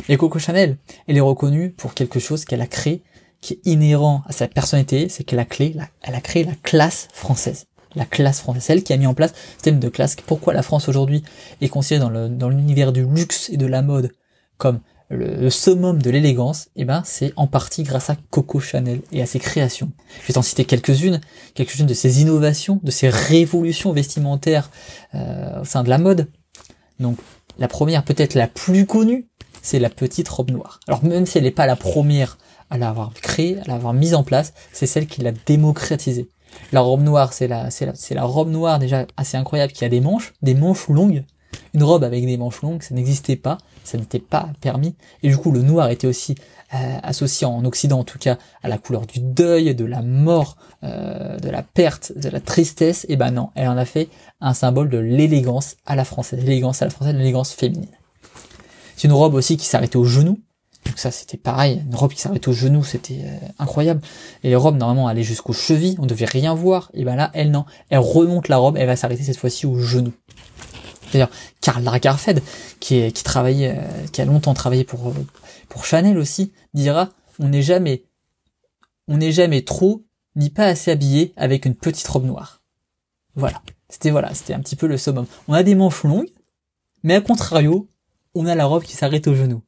Mais 0.07 0.17
Coco 0.17 0.37
Chanel, 0.37 0.77
elle 1.07 1.17
est 1.17 1.21
reconnue 1.21 1.71
pour 1.71 1.95
quelque 1.95 2.19
chose 2.19 2.45
qu'elle 2.45 2.61
a 2.61 2.67
créé, 2.67 3.01
qui 3.41 3.53
est 3.53 3.69
inhérent 3.69 4.23
à 4.27 4.31
sa 4.31 4.47
personnalité, 4.47 5.09
c'est 5.09 5.23
qu'elle 5.23 5.39
a 5.39 5.45
elle 6.03 6.15
a 6.15 6.21
créé 6.21 6.43
la 6.43 6.53
classe 6.61 7.07
française. 7.13 7.65
La 7.95 8.05
classe 8.05 8.39
française, 8.39 8.63
celle 8.63 8.83
qui 8.83 8.93
a 8.93 8.97
mis 8.97 9.07
en 9.07 9.13
place 9.13 9.33
ce 9.57 9.63
thème 9.63 9.79
de 9.79 9.89
classe. 9.89 10.15
Pourquoi 10.25 10.53
la 10.53 10.61
France 10.61 10.89
aujourd'hui 10.89 11.23
est 11.61 11.69
considérée 11.69 12.09
dans 12.29 12.49
l'univers 12.49 12.91
du 12.91 13.05
luxe 13.05 13.49
et 13.49 13.57
de 13.57 13.65
la 13.65 13.81
mode 13.81 14.11
comme 14.57 14.79
le, 15.09 15.49
summum 15.49 16.01
de 16.01 16.09
l'élégance, 16.09 16.69
eh 16.75 16.85
ben, 16.85 17.03
c'est 17.05 17.33
en 17.35 17.47
partie 17.47 17.83
grâce 17.83 18.09
à 18.09 18.17
Coco 18.31 18.59
Chanel 18.59 19.01
et 19.11 19.21
à 19.21 19.25
ses 19.25 19.39
créations. 19.39 19.91
Je 20.21 20.27
vais 20.27 20.33
t'en 20.33 20.41
citer 20.41 20.65
quelques-unes, 20.65 21.21
quelques-unes 21.53 21.85
de 21.85 21.93
ses 21.93 22.21
innovations, 22.21 22.79
de 22.81 22.91
ses 22.91 23.09
révolutions 23.09 23.91
vestimentaires 23.91 24.71
euh, 25.13 25.61
au 25.61 25.65
sein 25.65 25.83
de 25.83 25.89
la 25.89 25.97
mode. 25.97 26.27
Donc, 26.99 27.17
la 27.59 27.67
première, 27.67 28.03
peut-être 28.03 28.33
la 28.33 28.47
plus 28.47 28.85
connue, 28.85 29.29
c'est 29.61 29.79
la 29.79 29.89
petite 29.89 30.27
robe 30.27 30.51
noire. 30.51 30.79
Alors 30.87 31.03
même 31.03 31.25
si 31.25 31.37
elle 31.37 31.43
n'est 31.43 31.51
pas 31.51 31.65
la 31.65 31.75
première 31.75 32.37
à 32.69 32.77
l'avoir 32.77 33.13
créée, 33.13 33.59
à 33.59 33.63
l'avoir 33.65 33.93
mise 33.93 34.15
en 34.15 34.23
place, 34.23 34.53
c'est 34.73 34.87
celle 34.87 35.07
qui 35.07 35.21
l'a 35.21 35.31
démocratisée. 35.45 36.29
La 36.71 36.81
robe 36.81 37.01
noire, 37.01 37.33
c'est 37.33 37.47
la, 37.47 37.69
c'est 37.71 37.85
la, 37.85 37.93
la 38.11 38.23
robe 38.23 38.49
noire 38.49 38.79
déjà 38.79 39.05
assez 39.17 39.37
incroyable 39.37 39.73
qui 39.73 39.85
a 39.85 39.89
des 39.89 40.01
manches, 40.01 40.33
des 40.41 40.55
manches 40.55 40.87
longues. 40.89 41.23
Une 41.73 41.83
robe 41.83 42.03
avec 42.03 42.25
des 42.25 42.37
manches 42.37 42.61
longues, 42.61 42.81
ça 42.81 42.93
n'existait 42.95 43.35
pas, 43.35 43.57
ça 43.83 43.97
n'était 43.97 44.19
pas 44.19 44.49
permis. 44.61 44.95
Et 45.23 45.29
du 45.29 45.37
coup, 45.37 45.51
le 45.51 45.61
noir 45.61 45.89
était 45.89 46.07
aussi 46.07 46.35
euh, 46.73 46.97
associé 47.03 47.45
en 47.45 47.63
Occident, 47.65 47.99
en 47.99 48.03
tout 48.03 48.17
cas, 48.17 48.37
à 48.63 48.67
la 48.67 48.77
couleur 48.77 49.05
du 49.05 49.19
deuil, 49.19 49.75
de 49.75 49.85
la 49.85 50.01
mort, 50.01 50.57
euh, 50.83 51.37
de 51.37 51.49
la 51.49 51.63
perte, 51.63 52.11
de 52.17 52.29
la 52.29 52.39
tristesse. 52.39 53.05
Et 53.09 53.15
ben 53.15 53.31
non, 53.31 53.49
elle 53.55 53.67
en 53.67 53.77
a 53.77 53.85
fait 53.85 54.09
un 54.41 54.53
symbole 54.53 54.89
de 54.89 54.97
l'élégance 54.97 55.77
à 55.85 55.95
la 55.95 56.05
française, 56.05 56.39
l'élégance 56.39 56.81
à 56.81 56.85
la 56.85 56.91
française, 56.91 57.15
l'élégance 57.15 57.51
féminine. 57.51 57.91
C'est 58.95 59.07
une 59.07 59.13
robe 59.13 59.33
aussi 59.33 59.57
qui 59.57 59.65
s'arrêtait 59.65 59.97
au 59.97 60.05
genou. 60.05 60.39
Donc 60.85 60.99
ça 60.99 61.11
c'était 61.11 61.37
pareil, 61.37 61.83
une 61.85 61.95
robe 61.95 62.13
qui 62.13 62.21
s'arrêtait 62.21 62.47
au 62.47 62.53
genou, 62.53 62.83
c'était 62.83 63.21
euh, 63.23 63.47
incroyable. 63.59 64.01
Et 64.43 64.49
les 64.49 64.55
robes 64.55 64.77
normalement 64.77 65.07
allaient 65.07 65.23
jusqu'aux 65.23 65.53
chevilles, 65.53 65.97
on 65.99 66.05
devait 66.05 66.25
rien 66.25 66.53
voir. 66.53 66.91
Et 66.93 67.03
ben 67.03 67.15
là, 67.15 67.31
elle 67.33 67.51
non, 67.51 67.65
elle 67.89 67.99
remonte 67.99 68.47
la 68.47 68.57
robe, 68.57 68.77
elle 68.77 68.87
va 68.87 68.95
s'arrêter 68.95 69.23
cette 69.23 69.37
fois-ci 69.37 69.65
au 69.65 69.79
genou. 69.79 70.13
D'ailleurs, 71.11 71.29
Karl 71.61 71.83
Lagerfeld, 71.83 72.41
qui, 72.79 73.01
euh, 73.01 73.09
qui 74.11 74.21
a 74.21 74.25
longtemps 74.25 74.53
travaillé 74.53 74.83
pour 74.83 75.07
euh, 75.07 75.13
pour 75.69 75.85
Chanel 75.85 76.17
aussi, 76.17 76.51
dira 76.73 77.09
on 77.39 77.49
n'est 77.49 77.61
jamais 77.61 78.03
on 79.07 79.17
n'est 79.17 79.31
jamais 79.31 79.61
trop 79.63 80.03
ni 80.35 80.49
pas 80.49 80.65
assez 80.65 80.91
habillé 80.91 81.33
avec 81.37 81.65
une 81.65 81.75
petite 81.75 82.07
robe 82.07 82.25
noire. 82.25 82.61
Voilà. 83.35 83.61
C'était 83.89 84.11
voilà, 84.11 84.33
c'était 84.33 84.53
un 84.53 84.59
petit 84.59 84.75
peu 84.75 84.87
le 84.87 84.97
summum. 84.97 85.25
On 85.47 85.53
a 85.53 85.63
des 85.63 85.75
manches 85.75 86.03
longues, 86.03 86.29
mais 87.03 87.15
à 87.15 87.21
contrario, 87.21 87.87
on 88.33 88.45
a 88.45 88.55
la 88.55 88.65
robe 88.65 88.83
qui 88.83 88.95
s'arrête 88.95 89.27
au 89.27 89.35
genou. 89.35 89.61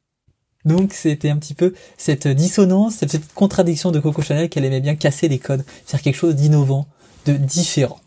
Donc 0.68 0.92
c'était 0.92 1.30
un 1.30 1.38
petit 1.38 1.54
peu 1.54 1.72
cette 1.96 2.28
dissonance, 2.28 2.96
cette 2.96 3.32
contradiction 3.32 3.90
de 3.90 4.00
Coco 4.00 4.20
Chanel 4.20 4.50
qu'elle 4.50 4.66
aimait 4.66 4.82
bien 4.82 4.96
casser 4.96 5.26
les 5.26 5.38
codes, 5.38 5.64
faire 5.86 6.02
quelque 6.02 6.16
chose 6.16 6.34
d'innovant, 6.34 6.86
de 7.24 7.32
différent. 7.32 7.98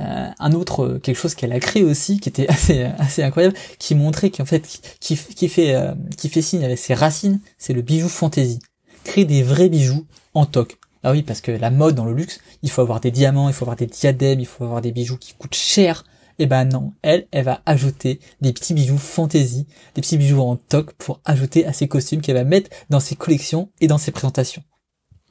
Euh, 0.00 0.28
un 0.38 0.52
autre 0.52 1.00
quelque 1.02 1.16
chose 1.16 1.34
qu'elle 1.34 1.52
a 1.52 1.60
créé 1.60 1.82
aussi, 1.82 2.20
qui 2.20 2.28
était 2.28 2.46
assez 2.50 2.82
assez 2.98 3.22
incroyable, 3.22 3.56
qui 3.78 3.94
montrait 3.94 4.30
qu'en 4.30 4.44
fait 4.44 4.60
qui, 5.00 5.16
qui 5.16 5.48
fait 5.48 5.74
euh, 5.74 5.94
qui 6.18 6.28
fait 6.28 6.42
signe 6.42 6.62
avec 6.62 6.78
ses 6.78 6.92
racines, 6.92 7.40
c'est 7.56 7.72
le 7.72 7.80
bijou 7.80 8.10
fantaisie. 8.10 8.60
Créer 9.04 9.24
des 9.24 9.42
vrais 9.42 9.70
bijoux 9.70 10.04
en 10.34 10.44
toc. 10.44 10.76
Ah 11.04 11.12
oui, 11.12 11.22
parce 11.22 11.40
que 11.40 11.52
la 11.52 11.70
mode 11.70 11.94
dans 11.94 12.04
le 12.04 12.12
luxe, 12.12 12.40
il 12.62 12.70
faut 12.70 12.82
avoir 12.82 13.00
des 13.00 13.10
diamants, 13.10 13.48
il 13.48 13.54
faut 13.54 13.64
avoir 13.64 13.76
des 13.76 13.86
diadèmes, 13.86 14.40
il 14.40 14.46
faut 14.46 14.64
avoir 14.64 14.82
des 14.82 14.92
bijoux 14.92 15.16
qui 15.16 15.32
coûtent 15.32 15.54
cher, 15.54 16.04
et 16.40 16.44
eh 16.44 16.46
ben 16.46 16.64
non, 16.64 16.92
elle, 17.02 17.26
elle 17.32 17.44
va 17.44 17.62
ajouter 17.66 18.20
des 18.40 18.52
petits 18.52 18.72
bijoux 18.72 18.96
fantaisie, 18.96 19.66
des 19.96 20.02
petits 20.02 20.16
bijoux 20.16 20.40
en 20.40 20.54
toc 20.54 20.92
pour 20.92 21.20
ajouter 21.24 21.66
à 21.66 21.72
ses 21.72 21.88
costumes 21.88 22.20
qu'elle 22.20 22.36
va 22.36 22.44
mettre 22.44 22.70
dans 22.90 23.00
ses 23.00 23.16
collections 23.16 23.72
et 23.80 23.88
dans 23.88 23.98
ses 23.98 24.12
présentations. 24.12 24.62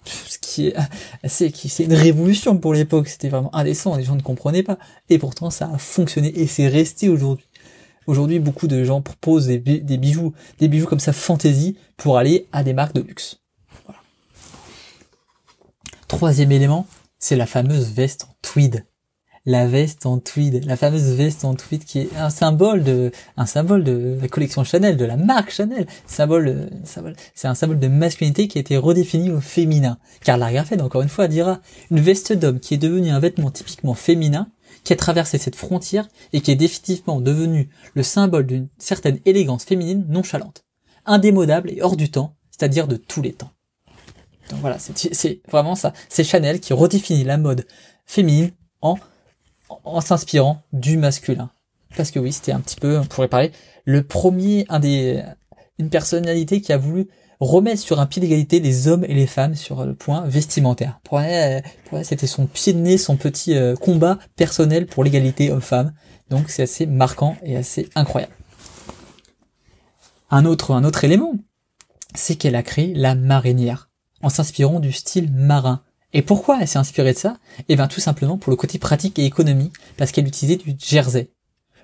Ce 0.04 0.38
qui 0.38 0.68
est, 0.68 0.76
c'est, 1.28 1.80
une 1.80 1.94
révolution 1.94 2.58
pour 2.58 2.74
l'époque, 2.74 3.08
c'était 3.08 3.30
vraiment 3.30 3.56
indécent, 3.56 3.96
les 3.96 4.04
gens 4.04 4.18
ne 4.18 4.22
comprenaient 4.22 4.64
pas. 4.64 4.78
Et 5.10 5.18
pourtant, 5.18 5.50
ça 5.50 5.72
a 5.74 5.78
fonctionné 5.78 6.38
et 6.38 6.46
c'est 6.46 6.68
resté 6.68 7.08
aujourd'hui. 7.08 7.48
Aujourd'hui, 8.06 8.40
beaucoup 8.40 8.68
de 8.68 8.84
gens 8.84 9.02
proposent 9.02 9.48
des, 9.48 9.60
bijoux, 9.60 10.34
des 10.60 10.68
bijoux 10.68 10.88
comme 10.88 11.00
ça 11.00 11.14
fantaisie 11.14 11.78
pour 11.96 12.18
aller 12.18 12.48
à 12.52 12.66
des 12.66 12.74
marques 12.74 12.96
de 12.96 13.02
luxe. 13.02 13.42
Troisième 16.10 16.52
élément, 16.52 16.86
c'est 17.18 17.38
la 17.38 17.46
fameuse 17.46 17.92
veste 17.92 18.26
en 18.26 18.36
tweed 18.42 18.86
la 19.48 19.66
veste 19.66 20.06
en 20.06 20.20
tweed, 20.20 20.66
la 20.66 20.76
fameuse 20.76 21.16
veste 21.16 21.46
en 21.46 21.56
tweed 21.56 21.86
qui 21.86 22.00
est 22.00 22.10
un 22.18 22.30
symbole 22.30 22.84
de, 22.84 23.12
un 23.38 23.46
symbole 23.46 23.86
de 23.86 24.18
la 24.22 24.28
collection 24.28 24.66
Chanel, 24.66 24.98
de 24.98 25.06
la 25.06 25.16
marque 25.16 25.52
Chanel, 25.52 25.88
symbole, 26.06 26.70
symbole 26.84 27.16
c'est 27.34 27.48
un 27.48 27.56
symbole 27.56 27.80
de 27.80 27.88
masculinité 27.88 28.50
qui 28.50 28.58
a 28.58 28.62
été 28.62 28.76
redéfini 28.76 29.32
au 29.32 29.40
féminin. 29.40 30.00
Car 30.22 30.38
Lagerfeld, 30.38 30.82
encore 30.82 31.02
une 31.02 31.08
fois, 31.08 31.30
dira 31.30 31.62
une 31.90 32.02
veste 32.02 32.34
d'homme 32.34 32.60
qui 32.60 32.74
est 32.74 32.78
devenue 32.78 33.10
un 33.10 33.22
vêtement 33.22 33.50
typiquement 33.50 33.94
féminin, 33.94 34.50
qui 34.84 34.92
a 34.92 34.98
traversé 34.98 35.38
cette 35.38 35.56
frontière 35.56 36.10
et 36.34 36.42
qui 36.42 36.52
est 36.52 36.56
définitivement 36.56 37.22
devenu 37.22 37.70
le 37.94 38.04
symbole 38.04 38.46
d'une 38.46 38.68
certaine 38.78 39.20
élégance 39.24 39.64
féminine 39.64 40.06
nonchalante, 40.10 40.66
indémodable 41.06 41.72
et 41.72 41.82
hors 41.82 41.96
du 41.96 42.12
temps, 42.12 42.36
c'est-à-dire 42.52 42.90
de 42.90 42.98
tous 42.98 43.22
les 43.22 43.32
temps. 43.32 43.52
Donc 44.50 44.60
voilà, 44.60 44.78
c'est 44.78 45.42
vraiment 45.50 45.76
ça. 45.76 45.94
C'est 46.10 46.26
Chanel 46.26 46.60
qui 46.60 46.74
redéfinit 46.74 47.24
la 47.24 47.38
mode 47.38 47.66
féminine 48.06 48.52
en 48.82 48.98
en 49.70 50.02
s'inspirant 50.02 50.62
du 50.74 50.98
masculin. 50.98 51.50
Parce 51.96 52.12
que 52.12 52.20
oui, 52.20 52.32
c'était 52.32 52.52
un 52.52 52.60
petit 52.60 52.76
peu, 52.76 52.98
on 52.98 53.06
pourrait 53.06 53.28
parler, 53.28 53.52
le 53.86 54.04
premier, 54.04 54.66
un 54.70 54.80
des, 54.80 55.24
une 55.80 55.90
personnalité 55.90 56.62
qui 56.62 56.74
a 56.74 56.78
voulu 56.78 57.08
remettre 57.40 57.82
sur 57.82 58.00
un 58.00 58.06
pied 58.06 58.20
d'égalité 58.20 58.60
les 58.60 58.88
hommes 58.88 59.04
et 59.06 59.14
les 59.14 59.28
femmes 59.28 59.56
sur 59.56 59.86
le 59.86 59.94
point 59.94 60.22
vestimentaire. 60.26 61.00
Pour 61.04 61.20
elle, 61.20 61.64
c'était 62.04 62.28
son 62.28 62.48
pied 62.48 62.74
de 62.74 62.80
nez, 62.80 62.98
son 62.98 63.16
petit 63.16 63.56
euh, 63.56 63.76
combat 63.76 64.18
personnel 64.36 64.88
pour 64.88 65.04
l'égalité 65.04 65.52
homme-femme. 65.52 65.94
Donc 66.30 66.50
c'est 66.50 66.64
assez 66.64 66.86
marquant 66.86 67.38
et 67.44 67.56
assez 67.56 67.90
incroyable. 67.96 68.34
Un 70.30 70.46
autre, 70.46 70.72
un 70.72 70.84
autre 70.84 71.04
élément, 71.04 71.34
c'est 72.16 72.36
qu'elle 72.36 72.56
a 72.56 72.64
créé 72.64 72.94
la 72.94 73.16
marinière 73.16 73.90
en 74.22 74.30
s'inspirant 74.30 74.80
du 74.80 74.92
style 74.92 75.32
marin. 75.32 75.84
Et 76.18 76.24
pourquoi 76.24 76.58
elle 76.60 76.68
s'est 76.68 76.80
inspirée 76.80 77.14
de 77.14 77.18
ça? 77.20 77.38
Eh 77.70 77.76
bien 77.76 77.88
tout 77.88 78.00
simplement 78.00 78.38
pour 78.38 78.50
le 78.50 78.56
côté 78.56 78.80
pratique 78.80 79.20
et 79.20 79.26
économie, 79.26 79.72
parce 79.98 80.12
qu'elle 80.12 80.28
utilisait 80.28 80.56
du 80.56 80.76
jersey. 80.84 81.30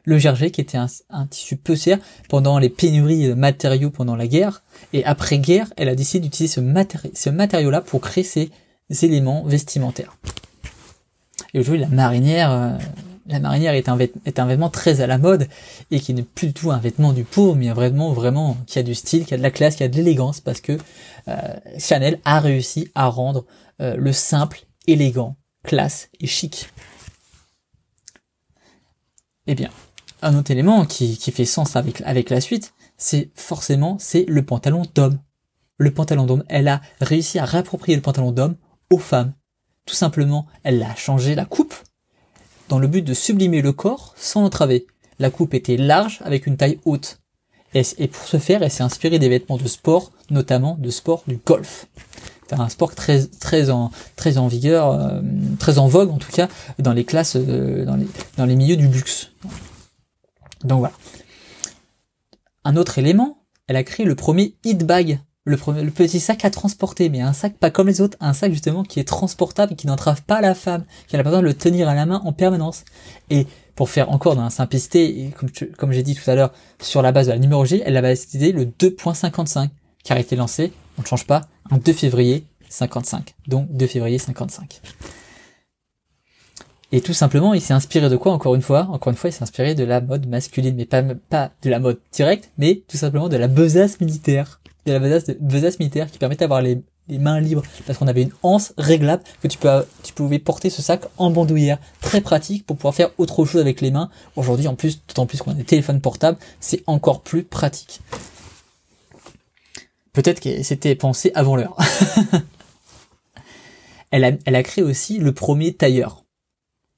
Le 0.05 0.17
jersey 0.17 0.49
qui 0.49 0.59
était 0.59 0.79
un, 0.79 1.27
tissu 1.27 1.55
peu 1.55 1.75
cher 1.75 1.99
pendant 2.29 2.57
les 2.57 2.69
pénuries 2.69 3.27
de 3.27 3.35
matériaux 3.35 3.91
pendant 3.91 4.15
la 4.15 4.25
guerre, 4.25 4.63
et 4.91 5.05
après 5.05 5.37
guerre, 5.37 5.71
elle 5.77 5.87
a 5.87 5.93
décidé 5.93 6.27
d'utiliser 6.27 6.59
ce, 7.13 7.29
matériau-là 7.29 7.81
pour 7.81 8.01
créer 8.01 8.23
ces, 8.23 8.49
éléments 9.03 9.43
vestimentaires. 9.43 10.17
Et 11.53 11.59
aujourd'hui, 11.59 11.81
la 11.81 11.87
marinière, 11.89 12.51
euh, 12.51 12.77
la 13.25 13.39
marinière 13.39 13.73
est 13.73 13.89
un, 13.89 13.95
vêtement 13.95 14.69
très 14.69 15.01
à 15.01 15.07
la 15.07 15.17
mode 15.17 15.47
et 15.91 15.99
qui 15.99 16.13
n'est 16.13 16.23
plus 16.23 16.47
du 16.47 16.53
tout 16.53 16.71
un 16.71 16.77
vêtement 16.77 17.13
du 17.13 17.23
pauvre, 17.23 17.55
mais 17.55 17.69
un 17.69 17.73
vêtement 17.73 18.11
vraiment 18.11 18.57
qui 18.67 18.79
a 18.79 18.83
du 18.83 18.95
style, 18.95 19.25
qui 19.25 19.33
a 19.33 19.37
de 19.37 19.43
la 19.43 19.51
classe, 19.51 19.75
qui 19.75 19.83
a 19.83 19.87
de 19.87 19.95
l'élégance, 19.95 20.41
parce 20.41 20.59
que 20.59 20.77
euh, 21.27 21.37
Chanel 21.77 22.19
a 22.25 22.39
réussi 22.39 22.89
à 22.95 23.07
rendre 23.07 23.45
euh, 23.81 23.95
le 23.95 24.11
simple, 24.11 24.65
élégant, 24.87 25.37
classe 25.63 26.09
et 26.19 26.27
chic. 26.27 26.69
Eh 29.47 29.55
bien, 29.55 29.69
un 30.21 30.37
autre 30.37 30.51
élément 30.51 30.85
qui, 30.85 31.15
fait 31.15 31.45
sens 31.45 31.75
avec, 31.75 32.01
avec 32.01 32.29
la 32.29 32.41
suite, 32.41 32.73
c'est 32.97 33.31
forcément, 33.35 33.97
c'est 33.99 34.25
le 34.27 34.43
pantalon 34.43 34.83
d'homme. 34.95 35.19
Le 35.77 35.93
pantalon 35.93 36.25
d'homme, 36.25 36.43
elle 36.49 36.67
a 36.67 36.81
réussi 37.01 37.39
à 37.39 37.45
réapproprier 37.45 37.95
le 37.95 38.01
pantalon 38.01 38.31
d'homme 38.31 38.55
aux 38.89 38.99
femmes. 38.99 39.33
Tout 39.85 39.95
simplement, 39.95 40.45
elle 40.63 40.81
a 40.83 40.95
changé 40.95 41.35
la 41.35 41.45
coupe 41.45 41.73
dans 42.69 42.79
le 42.79 42.87
but 42.87 43.01
de 43.01 43.13
sublimer 43.13 43.61
le 43.61 43.71
corps 43.71 44.13
sans 44.17 44.41
l'entraver. 44.41 44.87
La 45.19 45.29
coupe 45.29 45.53
était 45.53 45.77
large 45.77 46.21
avec 46.23 46.47
une 46.47 46.57
taille 46.57 46.79
haute. 46.85 47.19
Et, 47.75 48.07
pour 48.07 48.25
ce 48.25 48.37
faire, 48.37 48.61
elle 48.61 48.69
s'est 48.69 48.83
inspirée 48.83 49.17
des 49.17 49.29
vêtements 49.29 49.57
de 49.57 49.67
sport, 49.67 50.11
notamment 50.29 50.77
de 50.79 50.89
sport 50.89 51.23
du 51.27 51.37
golf. 51.37 51.87
Un 52.51 52.69
sport 52.69 52.93
très 52.93 53.25
très 53.25 53.71
en 53.71 53.89
très 54.15 54.37
en 54.37 54.47
vigueur, 54.47 54.91
euh, 54.91 55.21
très 55.57 55.79
en 55.79 55.87
vogue 55.87 56.11
en 56.11 56.19
tout 56.19 56.31
cas 56.31 56.49
dans 56.77 56.93
les 56.93 57.03
classes, 57.03 57.35
euh, 57.35 57.83
dans 57.83 57.95
les 57.95 58.05
dans 58.37 58.45
les 58.45 58.55
milieux 58.55 58.75
du 58.75 58.87
luxe. 58.87 59.31
Donc 60.63 60.77
voilà. 60.77 60.93
Un 62.63 62.75
autre 62.75 62.99
élément, 62.99 63.43
elle 63.67 63.75
a 63.75 63.83
créé 63.83 64.05
le 64.05 64.13
premier 64.13 64.55
hit 64.63 64.85
bag, 64.85 65.19
le, 65.45 65.57
petit 65.91 66.19
sac 66.19 66.45
à 66.45 66.49
transporter, 66.49 67.09
mais 67.09 67.21
un 67.21 67.33
sac 67.33 67.57
pas 67.57 67.69
comme 67.69 67.87
les 67.87 68.01
autres, 68.01 68.17
un 68.21 68.33
sac 68.33 68.51
justement 68.51 68.83
qui 68.83 68.99
est 68.99 69.07
transportable 69.07 69.73
et 69.73 69.75
qui 69.75 69.87
n'entrave 69.87 70.23
pas 70.23 70.41
la 70.41 70.55
femme, 70.55 70.85
qui 71.07 71.15
a 71.15 71.19
pas 71.19 71.23
besoin 71.23 71.41
de 71.41 71.45
le 71.45 71.53
tenir 71.53 71.89
à 71.89 71.95
la 71.95 72.05
main 72.05 72.21
en 72.23 72.31
permanence. 72.31 72.85
Et 73.29 73.47
pour 73.75 73.89
faire 73.89 74.09
encore 74.11 74.35
dans 74.35 74.43
la 74.43 74.49
simplicité, 74.49 75.31
comme 75.77 75.91
j'ai 75.91 76.03
dit 76.03 76.15
tout 76.15 76.29
à 76.29 76.35
l'heure, 76.35 76.53
sur 76.81 77.01
la 77.01 77.11
base 77.11 77.27
de 77.27 77.31
la 77.31 77.39
numérologie, 77.39 77.81
elle 77.85 77.97
avait 77.97 78.13
décidé 78.13 78.51
le 78.51 78.65
2.55, 78.65 79.69
qui 80.03 80.13
a 80.13 80.19
été 80.19 80.35
lancé, 80.35 80.71
on 80.97 81.01
ne 81.01 81.07
change 81.07 81.25
pas, 81.25 81.41
un 81.71 81.77
2 81.77 81.91
février 81.93 82.45
55. 82.69 83.35
Donc 83.47 83.67
2 83.71 83.87
février 83.87 84.19
55. 84.19 84.81
Et 86.93 87.01
tout 87.01 87.13
simplement, 87.13 87.55
il 87.55 87.61
s'est 87.61 87.73
inspiré 87.73 88.07
de 88.07 88.15
quoi 88.15 88.33
encore 88.33 88.53
une 88.53 88.61
fois? 88.61 88.87
Encore 88.91 89.09
une 89.09 89.17
fois, 89.17 89.29
il 89.31 89.33
s'est 89.33 89.41
inspiré 89.41 89.73
de 89.73 89.83
la 89.83 89.99
mode 89.99 90.27
masculine, 90.27 90.75
mais 90.75 90.85
pas, 90.85 91.01
pas 91.01 91.51
de 91.63 91.69
la 91.71 91.79
mode 91.79 91.99
directe, 92.11 92.51
mais 92.59 92.83
tout 92.87 92.97
simplement 92.97 93.29
de 93.29 93.35
la 93.35 93.47
besace 93.47 93.99
militaire. 93.99 94.61
De 94.85 94.91
la 94.91 94.99
besace, 94.99 95.31
besace 95.39 95.79
militaire 95.79 96.11
qui 96.11 96.17
permet 96.17 96.35
d'avoir 96.35 96.61
les, 96.61 96.81
les 97.07 97.17
mains 97.17 97.39
libres 97.39 97.63
parce 97.85 97.97
qu'on 97.97 98.07
avait 98.07 98.23
une 98.23 98.33
anse 98.43 98.73
réglable 98.77 99.23
que 99.41 99.47
tu, 99.47 99.57
peux, 99.57 99.85
tu 100.03 100.13
pouvais 100.13 100.39
porter 100.39 100.69
ce 100.69 100.81
sac 100.81 101.03
en 101.17 101.31
bandoulière. 101.31 101.79
Très 102.01 102.21
pratique 102.21 102.65
pour 102.65 102.77
pouvoir 102.77 102.95
faire 102.95 103.09
autre 103.17 103.45
chose 103.45 103.61
avec 103.61 103.81
les 103.81 103.91
mains. 103.91 104.09
Aujourd'hui, 104.35 104.67
en 104.67 104.75
plus, 104.75 105.01
d'autant 105.07 105.25
plus 105.25 105.41
qu'on 105.41 105.51
a 105.51 105.55
des 105.55 105.63
téléphones 105.63 106.01
portables, 106.01 106.37
c'est 106.59 106.83
encore 106.87 107.21
plus 107.21 107.43
pratique. 107.43 108.01
Peut-être 110.13 110.39
que 110.39 110.63
c'était 110.63 110.95
pensé 110.95 111.31
avant 111.33 111.55
l'heure. 111.55 111.75
elle, 114.11 114.23
a, 114.23 114.31
elle 114.45 114.55
a 114.55 114.63
créé 114.63 114.83
aussi 114.83 115.17
le 115.17 115.33
premier 115.33 115.73
tailleur 115.73 116.23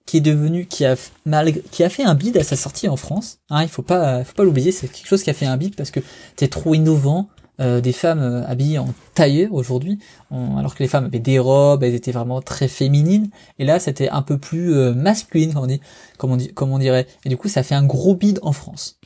qui 0.05 0.17
est 0.17 0.21
devenu, 0.21 0.67
qui 0.67 0.85
a, 0.85 0.95
mal, 1.25 1.51
qui 1.71 1.83
a 1.83 1.89
fait 1.89 2.03
un 2.03 2.13
bid 2.13 2.37
à 2.37 2.43
sa 2.43 2.55
sortie 2.55 2.87
en 2.87 2.97
France. 2.97 3.39
Hein, 3.49 3.63
il 3.63 3.69
faut 3.69 3.81
pas, 3.81 4.23
faut 4.23 4.33
pas 4.33 4.43
l'oublier, 4.43 4.71
c'est 4.71 4.87
quelque 4.87 5.07
chose 5.07 5.23
qui 5.23 5.31
a 5.31 5.33
fait 5.33 5.47
un 5.47 5.57
bid 5.57 5.75
parce 5.75 5.89
que 5.89 5.99
c'est 6.37 6.49
trop 6.49 6.75
innovant, 6.75 7.27
euh, 7.61 7.79
des 7.79 7.93
femmes 7.93 8.19
euh, 8.19 8.45
habillées 8.45 8.79
en 8.79 8.93
tailleur 9.13 9.53
aujourd'hui, 9.53 9.99
alors 10.29 10.75
que 10.75 10.83
les 10.83 10.89
femmes 10.89 11.05
avaient 11.05 11.19
des 11.19 11.39
robes, 11.39 11.83
elles 11.83 11.95
étaient 11.95 12.11
vraiment 12.11 12.41
très 12.41 12.67
féminines, 12.67 13.29
et 13.59 13.65
là 13.65 13.79
c'était 13.79 14.09
un 14.09 14.21
peu 14.21 14.37
plus 14.37 14.73
euh, 14.73 14.93
masculine, 14.93 15.53
comme 15.53 15.63
on, 15.63 15.67
dit, 15.67 15.81
comme, 16.17 16.31
on 16.31 16.35
dit, 16.35 16.53
comme 16.53 16.71
on 16.71 16.79
dirait, 16.79 17.07
et 17.23 17.29
du 17.29 17.37
coup 17.37 17.47
ça 17.47 17.63
fait 17.63 17.75
un 17.75 17.85
gros 17.85 18.15
bid 18.15 18.39
en 18.41 18.51
France. 18.51 18.99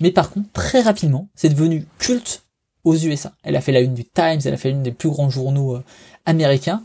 Mais 0.00 0.10
par 0.10 0.30
contre, 0.30 0.50
très 0.52 0.82
rapidement, 0.82 1.28
c'est 1.34 1.48
devenu 1.48 1.86
culte 1.98 2.44
aux 2.84 2.94
USA. 2.94 3.32
Elle 3.42 3.56
a 3.56 3.60
fait 3.60 3.72
la 3.72 3.80
une 3.80 3.94
du 3.94 4.04
Times, 4.04 4.40
elle 4.44 4.54
a 4.54 4.58
fait 4.58 4.70
l'une 4.70 4.82
des 4.82 4.92
plus 4.92 5.08
grands 5.08 5.30
journaux 5.30 5.78
américains, 6.26 6.82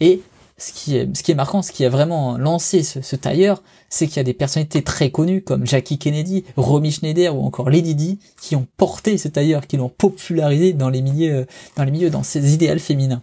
et 0.00 0.20
ce 0.62 0.72
qui 0.72 0.96
est, 0.96 1.34
marquant, 1.34 1.60
ce 1.60 1.72
qui 1.72 1.84
a 1.84 1.88
vraiment 1.88 2.38
lancé 2.38 2.84
ce, 2.84 3.16
tailleur, 3.16 3.62
c'est 3.88 4.06
qu'il 4.06 4.18
y 4.18 4.20
a 4.20 4.24
des 4.24 4.32
personnalités 4.32 4.82
très 4.82 5.10
connues 5.10 5.42
comme 5.42 5.66
Jackie 5.66 5.98
Kennedy, 5.98 6.44
Romy 6.56 6.92
Schneider 6.92 7.34
ou 7.34 7.44
encore 7.44 7.68
Lady 7.68 7.96
Di 7.96 8.20
qui 8.40 8.54
ont 8.54 8.66
porté 8.76 9.18
ce 9.18 9.26
tailleur, 9.26 9.66
qui 9.66 9.76
l'ont 9.76 9.88
popularisé 9.88 10.72
dans 10.72 10.88
les 10.88 11.02
milieux, 11.02 11.46
dans 11.76 11.82
les 11.82 11.90
milieux, 11.90 12.10
dans 12.10 12.22
ces 12.22 12.54
idéaux 12.54 12.78
féminins. 12.78 13.22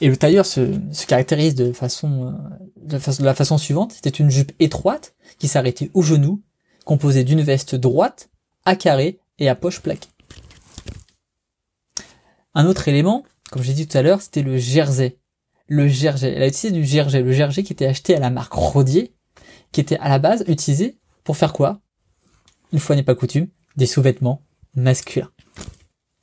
Et 0.00 0.08
le 0.08 0.16
tailleur 0.16 0.46
se, 0.46 0.80
se 0.90 1.06
caractérise 1.06 1.54
de 1.54 1.72
façon, 1.72 2.34
de, 2.80 2.98
façon, 2.98 3.22
de 3.22 3.26
la 3.26 3.34
façon 3.34 3.58
suivante. 3.58 3.92
C'était 3.92 4.08
une 4.08 4.30
jupe 4.30 4.52
étroite 4.60 5.14
qui 5.38 5.48
s'arrêtait 5.48 5.90
au 5.92 6.00
genou, 6.00 6.42
composée 6.86 7.24
d'une 7.24 7.42
veste 7.42 7.74
droite, 7.74 8.30
à 8.64 8.74
carré 8.74 9.18
et 9.38 9.50
à 9.50 9.54
poche 9.54 9.80
plaquée. 9.80 10.08
Un 12.54 12.66
autre 12.66 12.88
élément, 12.88 13.24
comme 13.50 13.62
j'ai 13.62 13.74
dit 13.74 13.86
tout 13.86 13.98
à 13.98 14.02
l'heure, 14.02 14.22
c'était 14.22 14.42
le 14.42 14.56
jersey 14.56 15.18
le 15.66 15.88
Gerger. 15.88 16.32
Elle 16.34 16.42
a 16.42 16.46
utilisé 16.46 16.70
du 16.70 16.84
Gerger, 16.84 17.22
le 17.22 17.32
Gerger 17.32 17.62
qui 17.62 17.72
était 17.72 17.86
acheté 17.86 18.14
à 18.14 18.20
la 18.20 18.30
marque 18.30 18.52
Rodier, 18.52 19.14
qui 19.72 19.80
était 19.80 19.98
à 19.98 20.08
la 20.08 20.18
base 20.18 20.44
utilisé 20.46 20.98
pour 21.24 21.36
faire 21.36 21.52
quoi? 21.52 21.80
Une 22.72 22.78
fois 22.78 22.96
n'est 22.96 23.02
pas 23.02 23.14
coutume, 23.14 23.48
des 23.76 23.86
sous-vêtements 23.86 24.42
masculins. 24.74 25.30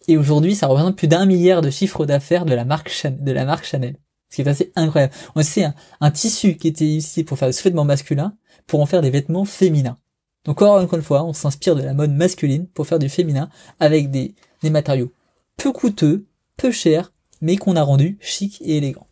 Et 0.08 0.18
aujourd'hui, 0.18 0.56
ça 0.56 0.68
représente 0.68 0.98
plus 0.98 1.08
d'un 1.08 1.26
milliard 1.26 1.62
de 1.62 1.70
chiffres 1.70 2.06
d'affaires 2.06 2.46
de 2.46 2.54
la 2.54 2.66
marque 2.66 2.90
Chanel, 2.90 3.24
de 3.24 3.32
la 3.32 3.46
marque 3.46 3.66
Chanel. 3.66 3.98
Ce 4.30 4.36
qui 4.36 4.42
est 4.42 4.48
assez 4.48 4.72
incroyable. 4.76 5.14
On 5.36 5.44
sait 5.44 5.68
un, 6.00 6.12
tissu 6.12 6.56
qui 6.56 6.68
était 6.68 6.86
ici 6.86 7.24
pour 7.24 7.38
faire 7.38 7.50
des 7.50 7.54
sous-vêtements 7.54 7.86
masculins, 7.86 8.36
pour 8.68 8.80
en 8.80 8.86
faire 8.86 9.02
des 9.02 9.10
vêtements 9.10 9.46
féminins. 9.46 9.98
Donc 10.46 10.62
encore 10.62 10.96
une 10.96 11.04
fois, 11.04 11.24
on 11.24 11.34
s'inspire 11.34 11.76
de 11.76 11.84
la 11.84 11.94
mode 11.94 12.12
masculine 12.12 12.68
pour 12.68 12.88
faire 12.88 12.98
du 12.98 13.10
féminin 13.10 13.50
avec 13.80 14.10
des, 14.10 14.34
des 14.64 14.70
matériaux 14.70 15.12
peu 15.62 15.72
coûteux, 15.72 16.26
peu 16.58 16.72
chers, 16.72 17.14
mais 17.42 17.58
qu'on 17.58 17.76
a 17.76 17.84
rendu 17.84 18.18
chic 18.22 18.62
et 18.62 18.78
élégant. 18.78 19.08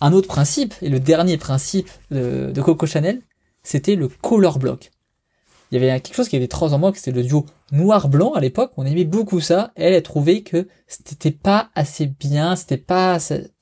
Un 0.00 0.12
autre 0.12 0.28
principe, 0.28 0.74
et 0.80 0.88
le 0.88 1.00
dernier 1.00 1.36
principe 1.36 1.90
de, 2.10 2.52
Coco 2.62 2.86
Chanel, 2.86 3.22
c'était 3.62 3.96
le 3.96 4.08
color 4.08 4.58
block. 4.58 4.90
Il 5.70 5.80
y 5.80 5.84
avait 5.84 6.00
quelque 6.00 6.14
chose 6.14 6.28
qui 6.28 6.36
était 6.36 6.48
très 6.48 6.72
en 6.72 6.78
moi, 6.78 6.92
c'était 6.94 7.10
le 7.10 7.22
duo 7.22 7.44
noir-blanc 7.72 8.32
à 8.32 8.40
l'époque. 8.40 8.72
On 8.76 8.86
aimait 8.86 9.04
beaucoup 9.04 9.40
ça. 9.40 9.72
Elle 9.74 9.92
a 9.92 10.00
trouvé 10.00 10.42
que 10.42 10.66
c'était 10.86 11.30
pas 11.30 11.70
assez 11.74 12.06
bien, 12.06 12.56
c'était 12.56 12.78
pas, 12.78 13.18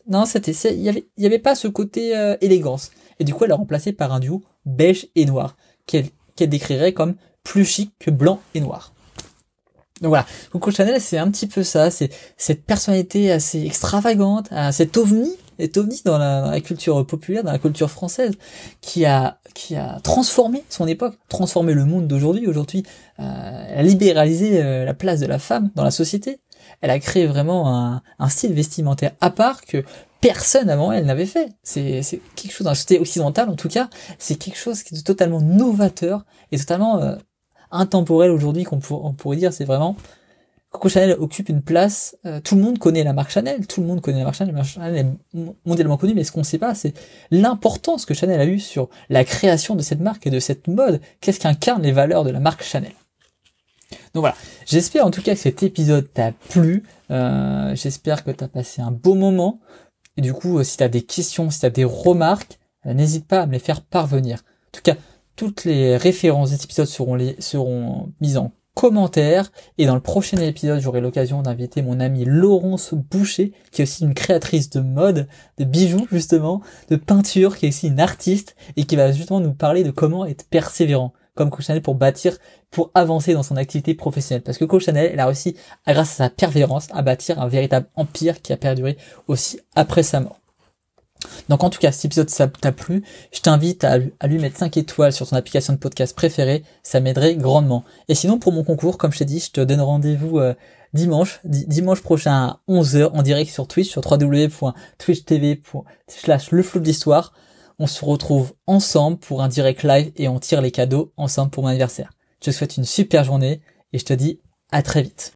non, 0.08 0.24
c'était, 0.24 0.52
il 0.52 0.82
y 0.82 0.88
avait, 0.88 1.08
y 1.16 1.26
avait 1.26 1.40
pas 1.40 1.56
ce 1.56 1.66
côté 1.66 2.16
euh, 2.16 2.36
élégance. 2.40 2.90
Et 3.18 3.24
du 3.24 3.34
coup, 3.34 3.44
elle 3.44 3.52
a 3.52 3.56
remplacé 3.56 3.92
par 3.92 4.12
un 4.12 4.20
duo 4.20 4.44
beige 4.66 5.08
et 5.16 5.24
noir, 5.24 5.56
qu'elle, 5.86 6.06
qu'elle 6.36 6.50
décrirait 6.50 6.92
comme 6.92 7.16
plus 7.42 7.64
chic 7.64 7.92
que 7.98 8.10
blanc 8.10 8.40
et 8.54 8.60
noir. 8.60 8.92
Donc 10.02 10.10
voilà, 10.10 10.26
Coco 10.50 10.70
Chanel, 10.70 11.00
c'est 11.00 11.16
un 11.16 11.30
petit 11.30 11.46
peu 11.46 11.62
ça, 11.62 11.90
c'est 11.90 12.10
cette 12.36 12.64
personnalité 12.64 13.32
assez 13.32 13.64
extravagante, 13.64 14.48
cet 14.70 14.98
ovni, 14.98 15.32
cet 15.58 15.78
ovni 15.78 16.02
dans 16.04 16.18
la, 16.18 16.60
culture 16.60 17.06
populaire, 17.06 17.44
dans 17.44 17.52
la 17.52 17.58
culture 17.58 17.90
française, 17.90 18.32
qui 18.82 19.06
a 19.06 19.38
qui 19.54 19.74
a 19.74 19.98
transformé 20.00 20.62
son 20.68 20.86
époque, 20.86 21.14
transformé 21.28 21.72
le 21.72 21.86
monde 21.86 22.06
d'aujourd'hui. 22.06 22.46
Aujourd'hui, 22.46 22.82
euh, 23.20 23.66
elle 23.70 23.78
a 23.78 23.82
libéralisé 23.82 24.62
euh, 24.62 24.84
la 24.84 24.92
place 24.92 25.18
de 25.20 25.26
la 25.26 25.38
femme 25.38 25.70
dans 25.74 25.84
la 25.84 25.90
société. 25.90 26.40
Elle 26.82 26.90
a 26.90 26.98
créé 26.98 27.26
vraiment 27.26 27.74
un, 27.74 28.02
un 28.18 28.28
style 28.28 28.52
vestimentaire 28.52 29.12
à 29.22 29.30
part 29.30 29.64
que 29.64 29.82
personne 30.20 30.68
avant 30.68 30.92
elle 30.92 31.06
n'avait 31.06 31.26
fait. 31.26 31.50
C'est 31.62 32.02
quelque 32.34 32.52
chose 32.52 32.64
dans 32.64 32.72
la 32.72 32.74
société 32.74 32.98
occidentale, 32.98 33.48
en 33.48 33.56
tout 33.56 33.68
cas, 33.68 33.88
c'est 34.18 34.36
quelque 34.36 34.58
chose 34.58 34.82
qui 34.82 34.94
est 34.94 35.06
totalement 35.06 35.40
novateur 35.40 36.26
et 36.52 36.58
totalement 36.58 37.00
euh, 37.00 37.16
intemporel 37.70 38.30
aujourd'hui 38.30 38.64
qu'on 38.64 38.78
pourrait 38.78 39.36
dire, 39.36 39.52
c'est 39.52 39.64
vraiment 39.64 39.96
Coco 40.70 40.88
Chanel 40.88 41.16
occupe 41.18 41.48
une 41.48 41.62
place. 41.62 42.16
Euh, 42.26 42.40
tout 42.40 42.54
le 42.54 42.60
monde 42.60 42.78
connaît 42.78 43.04
la 43.04 43.12
marque 43.12 43.30
Chanel, 43.30 43.66
tout 43.66 43.80
le 43.80 43.86
monde 43.86 44.00
connaît 44.00 44.18
la 44.18 44.24
marque 44.24 44.36
Chanel. 44.36 44.54
La 44.54 44.62
Chanel 44.62 44.96
est 45.34 45.38
mondialement 45.64 45.96
connue, 45.96 46.14
mais 46.14 46.24
ce 46.24 46.32
qu'on 46.32 46.40
ne 46.40 46.44
sait 46.44 46.58
pas, 46.58 46.74
c'est 46.74 46.92
l'importance 47.30 48.04
que 48.04 48.12
Chanel 48.12 48.40
a 48.40 48.44
eu 48.44 48.58
sur 48.58 48.90
la 49.08 49.24
création 49.24 49.74
de 49.74 49.82
cette 49.82 50.00
marque 50.00 50.26
et 50.26 50.30
de 50.30 50.40
cette 50.40 50.68
mode. 50.68 51.00
Qu'est-ce 51.20 51.40
qu'incarnent 51.40 51.82
les 51.82 51.92
valeurs 51.92 52.24
de 52.24 52.30
la 52.30 52.40
marque 52.40 52.62
Chanel? 52.62 52.92
Donc 54.12 54.22
voilà, 54.22 54.34
j'espère 54.66 55.06
en 55.06 55.10
tout 55.10 55.22
cas 55.22 55.34
que 55.34 55.40
cet 55.40 55.62
épisode 55.62 56.12
t'a 56.12 56.32
plu, 56.32 56.82
euh, 57.10 57.74
j'espère 57.76 58.24
que 58.24 58.32
t'as 58.32 58.48
passé 58.48 58.82
un 58.82 58.90
beau 58.90 59.14
moment, 59.14 59.60
et 60.16 60.22
du 60.22 60.32
coup, 60.32 60.62
si 60.64 60.76
t'as 60.76 60.88
des 60.88 61.02
questions, 61.02 61.50
si 61.50 61.60
t'as 61.60 61.70
des 61.70 61.84
remarques, 61.84 62.58
euh, 62.86 62.94
n'hésite 62.94 63.26
pas 63.26 63.42
à 63.42 63.46
me 63.46 63.52
les 63.52 63.58
faire 63.60 63.82
parvenir. 63.82 64.38
En 64.38 64.70
tout 64.72 64.82
cas, 64.82 64.96
toutes 65.36 65.64
les 65.64 65.96
références 65.96 66.50
des 66.50 66.64
épisodes 66.64 66.86
seront, 66.86 67.14
les, 67.14 67.36
mises 68.20 68.38
en 68.38 68.52
commentaire. 68.74 69.52
Et 69.78 69.86
dans 69.86 69.94
le 69.94 70.00
prochain 70.00 70.38
épisode, 70.38 70.80
j'aurai 70.80 71.00
l'occasion 71.00 71.42
d'inviter 71.42 71.82
mon 71.82 72.00
amie 72.00 72.24
Laurence 72.24 72.94
Boucher, 72.94 73.52
qui 73.70 73.82
est 73.82 73.84
aussi 73.84 74.04
une 74.04 74.14
créatrice 74.14 74.70
de 74.70 74.80
mode, 74.80 75.28
de 75.58 75.64
bijoux 75.64 76.06
justement, 76.10 76.62
de 76.90 76.96
peinture, 76.96 77.56
qui 77.56 77.66
est 77.66 77.68
aussi 77.70 77.88
une 77.88 78.00
artiste 78.00 78.56
et 78.76 78.84
qui 78.84 78.96
va 78.96 79.12
justement 79.12 79.40
nous 79.40 79.54
parler 79.54 79.84
de 79.84 79.90
comment 79.90 80.26
être 80.26 80.46
persévérant 80.48 81.12
comme 81.34 81.50
Coach 81.50 81.66
pour 81.82 81.94
bâtir, 81.94 82.38
pour 82.70 82.90
avancer 82.94 83.34
dans 83.34 83.42
son 83.42 83.56
activité 83.56 83.94
professionnelle. 83.94 84.42
Parce 84.42 84.58
que 84.58 84.64
Coach 84.64 84.86
Chanel, 84.86 85.10
elle 85.12 85.20
a 85.20 85.26
réussi, 85.26 85.54
grâce 85.86 86.12
à 86.12 86.24
sa 86.24 86.30
persévérance, 86.30 86.88
à 86.92 87.02
bâtir 87.02 87.40
un 87.40 87.46
véritable 87.46 87.86
empire 87.94 88.40
qui 88.40 88.52
a 88.52 88.56
perduré 88.56 88.96
aussi 89.28 89.60
après 89.74 90.02
sa 90.02 90.20
mort. 90.20 90.40
Donc 91.48 91.64
en 91.64 91.70
tout 91.70 91.78
cas, 91.78 91.92
cet 91.92 92.06
épisode 92.06 92.28
t'a 92.60 92.72
plu, 92.72 93.02
je 93.32 93.40
t'invite 93.40 93.84
à, 93.84 93.98
lui 93.98 94.38
mettre 94.38 94.58
5 94.58 94.76
étoiles 94.76 95.12
sur 95.12 95.28
ton 95.28 95.36
application 95.36 95.72
de 95.72 95.78
podcast 95.78 96.14
préférée, 96.14 96.64
ça 96.82 97.00
m'aiderait 97.00 97.36
grandement. 97.36 97.84
Et 98.08 98.14
sinon 98.14 98.38
pour 98.38 98.52
mon 98.52 98.64
concours, 98.64 98.98
comme 98.98 99.12
je 99.12 99.18
t'ai 99.18 99.24
dit, 99.24 99.40
je 99.40 99.50
te 99.50 99.60
donne 99.60 99.80
rendez-vous 99.80 100.38
euh, 100.38 100.54
dimanche, 100.94 101.40
dimanche 101.44 102.02
prochain 102.02 102.32
à 102.32 102.60
11h 102.68 103.10
en 103.12 103.22
direct 103.22 103.50
sur 103.50 103.68
Twitch, 103.68 103.88
sur 103.88 104.02
www.twitchtv 104.04 105.60
slash 106.08 106.50
le. 106.50 106.64
On 107.78 107.86
se 107.86 108.04
retrouve 108.04 108.54
ensemble 108.66 109.18
pour 109.18 109.42
un 109.42 109.48
direct 109.48 109.82
live 109.82 110.10
et 110.16 110.28
on 110.28 110.38
tire 110.38 110.62
les 110.62 110.70
cadeaux 110.70 111.12
ensemble 111.16 111.50
pour 111.50 111.62
mon 111.62 111.68
anniversaire. 111.68 112.10
Je 112.40 112.50
te 112.50 112.56
souhaite 112.56 112.78
une 112.78 112.84
super 112.84 113.24
journée 113.24 113.60
et 113.92 113.98
je 113.98 114.04
te 114.04 114.14
dis 114.14 114.40
à 114.72 114.82
très 114.82 115.02
vite. 115.02 115.24